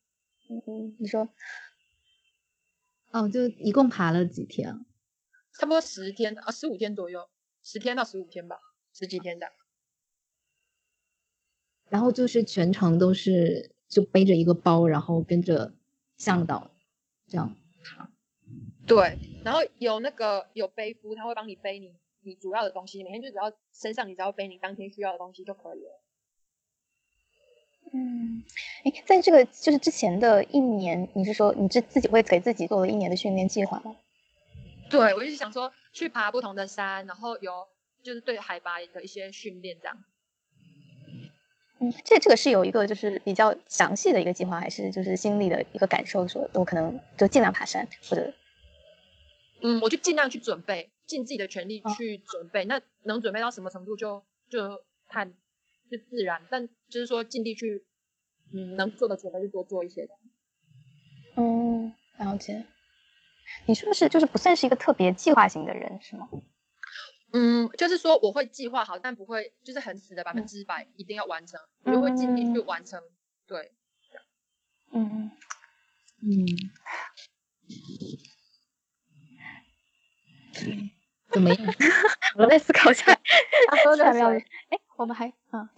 [0.49, 1.29] 嗯嗯，你说
[3.13, 4.81] 哦，就一共爬了几天啊？
[5.59, 7.29] 差不多十天啊，十五天左右，
[7.63, 8.59] 十天到十五天吧，
[8.93, 9.53] 十几天这样。
[11.89, 15.75] 然后就是全程都是就背着一个包，然后跟着
[16.17, 16.71] 向导
[17.27, 18.10] 这样爬。
[18.87, 26.01] 对，然后有那个有背夫，他会帮你背你你主要的东西，每天就只要身上你只要背你当天需要的东西就可以了。
[27.93, 28.43] 嗯，
[28.85, 33.97] 哎，在这个就是之前的一年，你是说你自自己会给自己做了一年的训练计划吗？
[34.89, 37.67] 对，我就是想说去爬不同的山，然后有
[38.03, 39.97] 就是对海拔的一些训练这样。
[41.79, 48.33] 嗯，这这个是有一个就是比较详细的一个计划，还是就是心里的一个感受，说我可能就尽量爬山，或者
[49.63, 52.65] 嗯，我就尽量去准备，尽自己的全力哦去准备。
[52.65, 55.33] 那能准备到什么程度就就看
[55.91, 57.85] 就自然，但就是说尽力去，
[58.53, 60.15] 嗯，能做的准备就多做一些的。
[61.37, 62.65] 嗯，了解。
[63.67, 66.29] 你是不是就是不算是一个特别计划型的人，是吗？
[67.33, 73.01] 嗯，就是说我会计划好，但不会就是很死的百分之百一定要完成，我就会尽力去嗯完成。
[73.47, 73.73] 对，
[74.93, 75.31] 嗯，
[76.23, 76.47] 嗯，
[81.33, 81.59] 怎么样？
[82.37, 83.13] 我在思考一下，
[83.85, 84.29] 喝还没有。
[84.31, 85.69] 水哎，我们还嗯，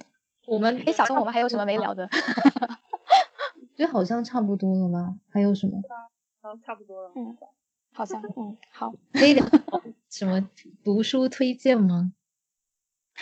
[0.47, 2.09] 我们哎，小宋，我们还有什么没聊的？
[3.77, 5.15] 就好像差不多了吧？
[5.31, 5.81] 还有什么
[6.43, 7.13] 嗯，差不多了。
[7.17, 7.37] 嗯，
[7.93, 9.45] 好像嗯好可以聊
[10.11, 10.49] 什么
[10.85, 12.13] 读书推荐吗？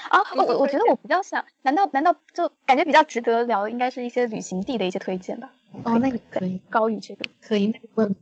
[0.09, 5.53] 啊，我我觉得我比较想，难道难道就感觉比较值得聊，应该是一些旅行地的一些推荐吧？
[5.85, 7.25] 哦，那个可以，高于这个。
[7.41, 8.15] 可以，那个问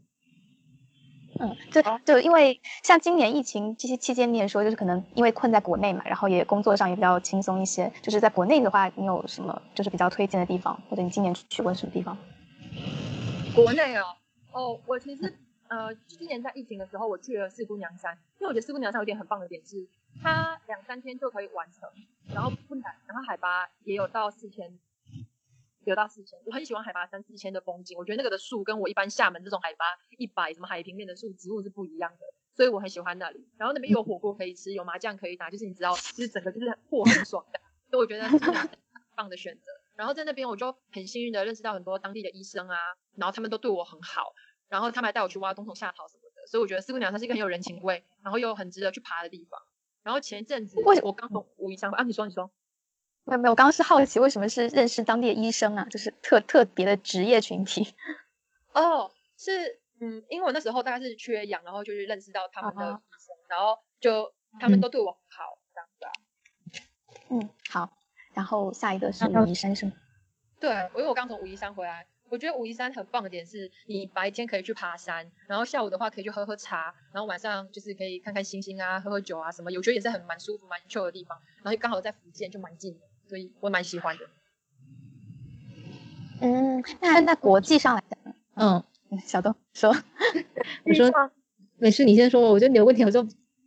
[1.40, 7.92] 嗯，就就因为像今年疫情这些期间，你也说就是可能因为困在国内嘛，然后也工作上也比较轻松一些。
[8.02, 12.16] 就是在国内的话，你有什么就是比较推荐的地方，或者你今年去过什么地方？
[13.54, 14.04] 国内哦，
[14.52, 15.32] 哦，我其实
[15.68, 19.86] 呃，今年在疫情的时候，我去了四姑娘山，因为我觉得四姑娘山有点很棒的点是，
[20.22, 21.88] 它两三天就可以完成，
[22.34, 24.76] 然后不难，然后海拔也有到四千，
[25.88, 29.84] 有到四千，我很喜欢海拔三四千的风景，我觉得那个的树跟我一般厦门这种海拔
[30.16, 33.48] 一百什么海平面的树植物是不一样的，所以我很喜欢那里。
[33.56, 37.60] 然后那边有火锅可以吃，有麻将可以打，就是你知道，就是整个就是过很爽的，
[37.90, 38.70] 所以我觉得是很
[39.16, 39.72] 棒的选择。
[39.96, 42.76] 然后在那边我就很幸运的认识到很多当地的医生啊，
[43.16, 44.32] 然后他们都对我很好，
[44.68, 49.60] 然后他们还带我去挖冬虫夏草什么的，所以我觉得四姑娘山是一个很有人情味，然后又很值得去爬的地方。
[50.04, 52.50] 然后前一阵子我刚从武夷山啊，你说你说，
[53.28, 57.94] 没有没有，我刚刚是好奇为什么是认识当地的医生啊，就是特特别的职业群体。
[58.72, 66.10] 哦，是嗯，因为我那时候大概是缺氧，然后就是认识到他们的哦医生，然后就他们嗯都对我很好，这样子啊。
[67.30, 67.90] 嗯，好。
[68.34, 69.92] 然后下一个是武夷山是吗？
[70.60, 81.36] 对，因为我刚从武夷山回来，我觉得武夷山很棒的点是，你白天可以去爬山，然后下午的话可以去喝喝茶，然后晚上就是可以看看星星啊，喝喝酒啊什么，我觉得也是很蛮舒服、蛮 chill 的地方。
[81.64, 84.24] 然后刚好在福建，就蛮近的，所以我蛮喜欢的。
[86.40, 88.84] 嗯，那那国际上来讲，嗯，
[89.20, 89.90] 小东说，
[90.84, 91.10] 我说
[91.78, 92.40] 没事，你先说。
[92.52, 93.26] 我觉得你的问题我就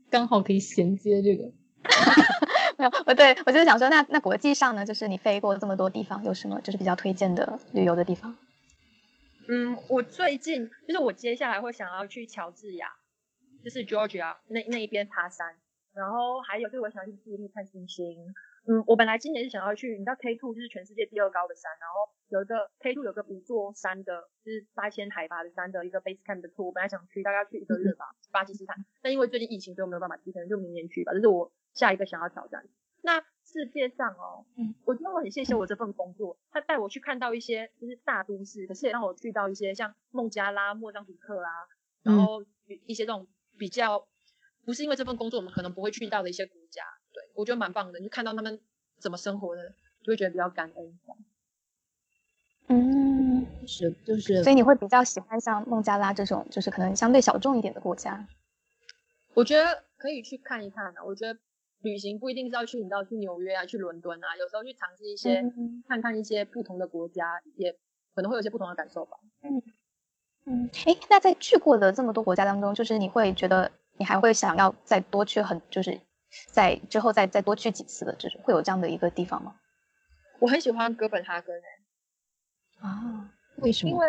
[0.09, 1.51] 刚好可以衔接这个。
[2.77, 8.35] 没有，我对我就是想说，那那国际上呢，就是你飞过这么多地方，有什么就是比较推荐的旅游的地方？
[9.49, 12.88] 嗯，我最近就是我接下来会想要去乔治亚，
[13.63, 15.55] 就是 Georgia 那那一边爬山，
[15.93, 18.15] 然后还有就是我想去智利看星星。
[18.67, 31.11] 嗯，我本来今年是想要去，你知道 K Two 就是全世界第二高的山，然后有一个 K Two 有个五座山的，就是八千海拔的山的一个 base camp 的 tour，我本来想去，大概要去一个月吧，巴基斯坦，但因为最近疫情，所以我没有办法去，可能就明年去吧。
[31.13, 32.63] 这是我下一个想要挑战。
[33.01, 41.49] 那世界上哦，嗯，我觉得我很谢谢我这份工作，他带我去看到一些就是大都市，可是也让我去到一些像孟加拉、莫桑比克啦，
[42.03, 42.45] 然后
[42.85, 43.27] 一些这种
[43.57, 44.07] 比较
[44.63, 46.83] 不是因为这份工作我们可能不会去到的一些国家。
[47.13, 48.59] 对，我觉得蛮棒的，你就看到他们
[48.99, 49.73] 怎么生活的，
[50.03, 50.99] 就会觉得比较感恩。
[52.67, 58.25] 嗯，是就是，所以你会比较喜欢像孟加拉这种，就是可能相对小众一点的国家。
[59.33, 61.03] 我觉得可以去看一看啊。
[61.03, 61.38] 我觉得
[61.81, 65.43] 旅行不一定是要去，你知道去纽约啊，去伦敦啊，有时候去尝试一些，
[65.88, 67.73] 看看一些不同的国家，也
[68.15, 69.17] 可能会有些不同的感受吧。
[69.41, 69.61] 嗯
[70.45, 75.99] 嗯，哎，那在去过的这么多国家当中，就是你会觉得你还会想要再多去很，就是。
[76.51, 79.59] 在之后再再多去几次的这种，会有这样的一个地方吗？
[80.39, 81.67] 我很喜欢哥本哈根诶。
[82.79, 83.31] 啊？
[83.57, 83.91] 为什么？
[83.91, 84.07] 因为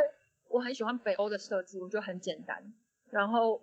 [0.49, 2.73] 我很喜欢北欧的设计，我觉得很简单。
[3.11, 3.59] 然后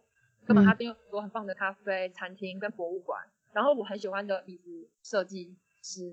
[0.45, 3.25] 哥本哈根有很多很棒的咖啡、餐厅跟博物馆。
[3.53, 6.03] 然后我很喜欢的椅子设计师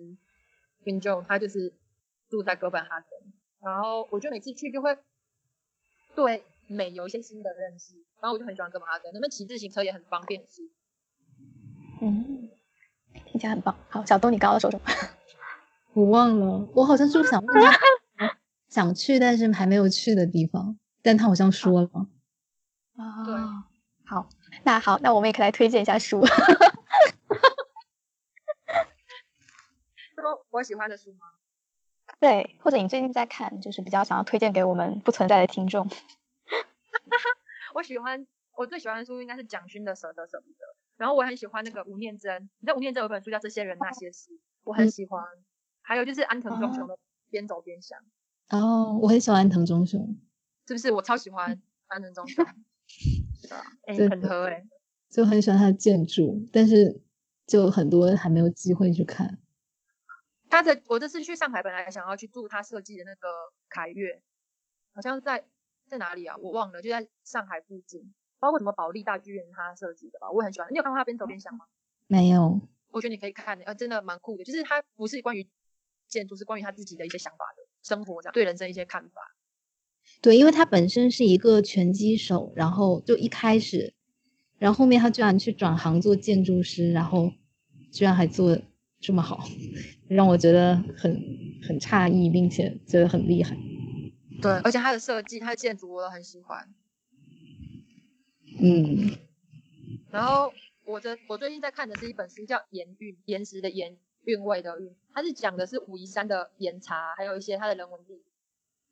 [0.84, 1.74] v i n j o 他就是
[2.30, 3.32] 住在哥本哈根。
[3.60, 4.96] 然后我就每次去就会
[6.14, 7.94] 对美有一些新的认识。
[8.20, 10.40] 然后我就很喜欢哥本哈根，那边骑自行车也很方便。
[10.48, 10.62] 是。
[12.00, 12.50] 嗯，
[13.26, 13.74] 听起来很棒。
[13.88, 14.84] 好，小东，你刚刚说什么？
[15.94, 17.78] 我忘了，我好像是不是想问他
[18.68, 21.88] 想去但是还没有去的地方，但他好像说了。
[22.96, 23.34] 啊，对，
[24.04, 24.28] 好，
[24.64, 26.24] 那好，那我们也可以来推荐一下书。
[30.16, 31.26] 说我喜欢的书吗？
[32.18, 35.88] 对，或者你最近在看，就是比较想要推荐给我们不存在的听众。
[37.74, 40.65] 我喜欢，我最喜欢的书应该是蒋勋的《舍得舍不得》。
[40.96, 44.30] 然后我很喜欢那个吴念真，你知道吴念真有本书叫《这些人那些事》，
[44.64, 45.22] 我很喜欢。
[45.82, 46.94] 还有就是安藤忠雄的
[47.30, 47.98] 《边走边想》。
[48.56, 50.18] 哦，我很喜欢安藤忠雄，
[50.66, 50.90] 是不是？
[50.90, 52.44] 我超喜欢安藤忠雄，
[53.40, 53.62] 是吧？
[53.86, 54.66] 哎，很合哎。
[55.08, 57.00] 就很喜欢他的建筑，但是
[57.46, 59.38] 就很多还没有机会去看。
[60.50, 63.28] 他的，我这次去上海，本来想要去住他设计的那个
[63.68, 64.22] 凯悦，
[64.92, 65.46] 好像在
[65.86, 66.36] 在哪里啊？
[66.38, 68.12] 我忘了，就在上海附近。
[68.38, 70.68] 包括什么保利大剧院他设计的吧，我很喜欢。
[70.70, 71.66] 你有看过他边走边想吗？
[72.06, 72.60] 没有。
[72.90, 74.44] 我觉得你可以看，呃，真的蛮酷的。
[74.44, 75.46] 就是他不是关于
[76.08, 79.34] 建筑，是关于他自己的一些想法的生活，这样对人生一些看法。
[80.22, 83.92] 对，因为他本身是一个拳击手，然后就一开始，
[84.58, 87.32] 然后后面他居然去转行做建筑师，然后
[87.92, 88.56] 居然还做
[89.00, 89.44] 这么好，
[90.08, 91.20] 让我觉得很
[91.66, 93.56] 很诧异，并且觉得很厉害。
[94.40, 96.72] 对，而且他的设计，他的建筑我都很喜欢。
[98.58, 99.18] 嗯，
[100.10, 100.52] 然后
[100.84, 104.96] 我的我最近在看的是一本书，叫《盐韵》，岩石的盐，韵味的韵。
[105.12, 108.22] 它是讲的是武夷山的岩茶，还有一些它的人文地。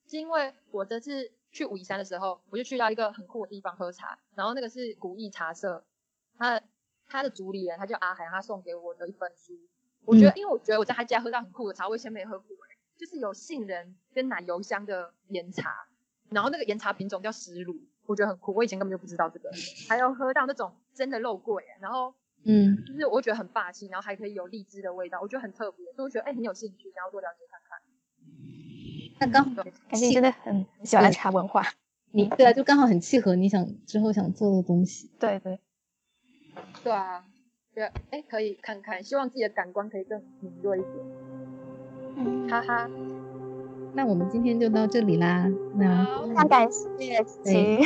[0.06, 5.82] 是因为我这次去武夷山的时候，我就去到一个很酷的地方喝茶，然后那个是古意茶社，
[6.36, 6.60] 他
[7.06, 9.54] 他的主理人他叫阿海，他送给我的一本书。
[10.04, 12.48] 我觉得，因为我觉得我在他家喝到很酷的茶，我以前没喝过，
[12.98, 15.88] 就是有杏仁跟奶油香的岩茶，
[16.28, 17.80] 然后那个岩茶品种叫石卤。
[18.06, 19.50] 我觉得很酷，我以前根本就不知道这个，
[19.88, 22.14] 还有喝到那种真的肉桂，然后
[22.44, 27.78] 嗯，就是我觉得很霸气，然后还可以有荔枝的味道，我觉得很特别，所以我觉得哎很有兴趣，想要多了解看看。
[29.20, 31.62] 那刚好，感觉你真的很喜欢茶文化，
[32.12, 35.10] 你对啊，就刚好很契合你想之后想做的东西。
[35.18, 35.58] 对对，
[36.82, 37.24] 对啊，
[37.74, 40.94] 对，哎可以看看，希望自己的感官可以更敏锐一点。
[42.16, 42.90] 嗯，哈哈。
[43.94, 45.48] 那我们今天就到这里啦。
[45.76, 47.78] 那非常感谢，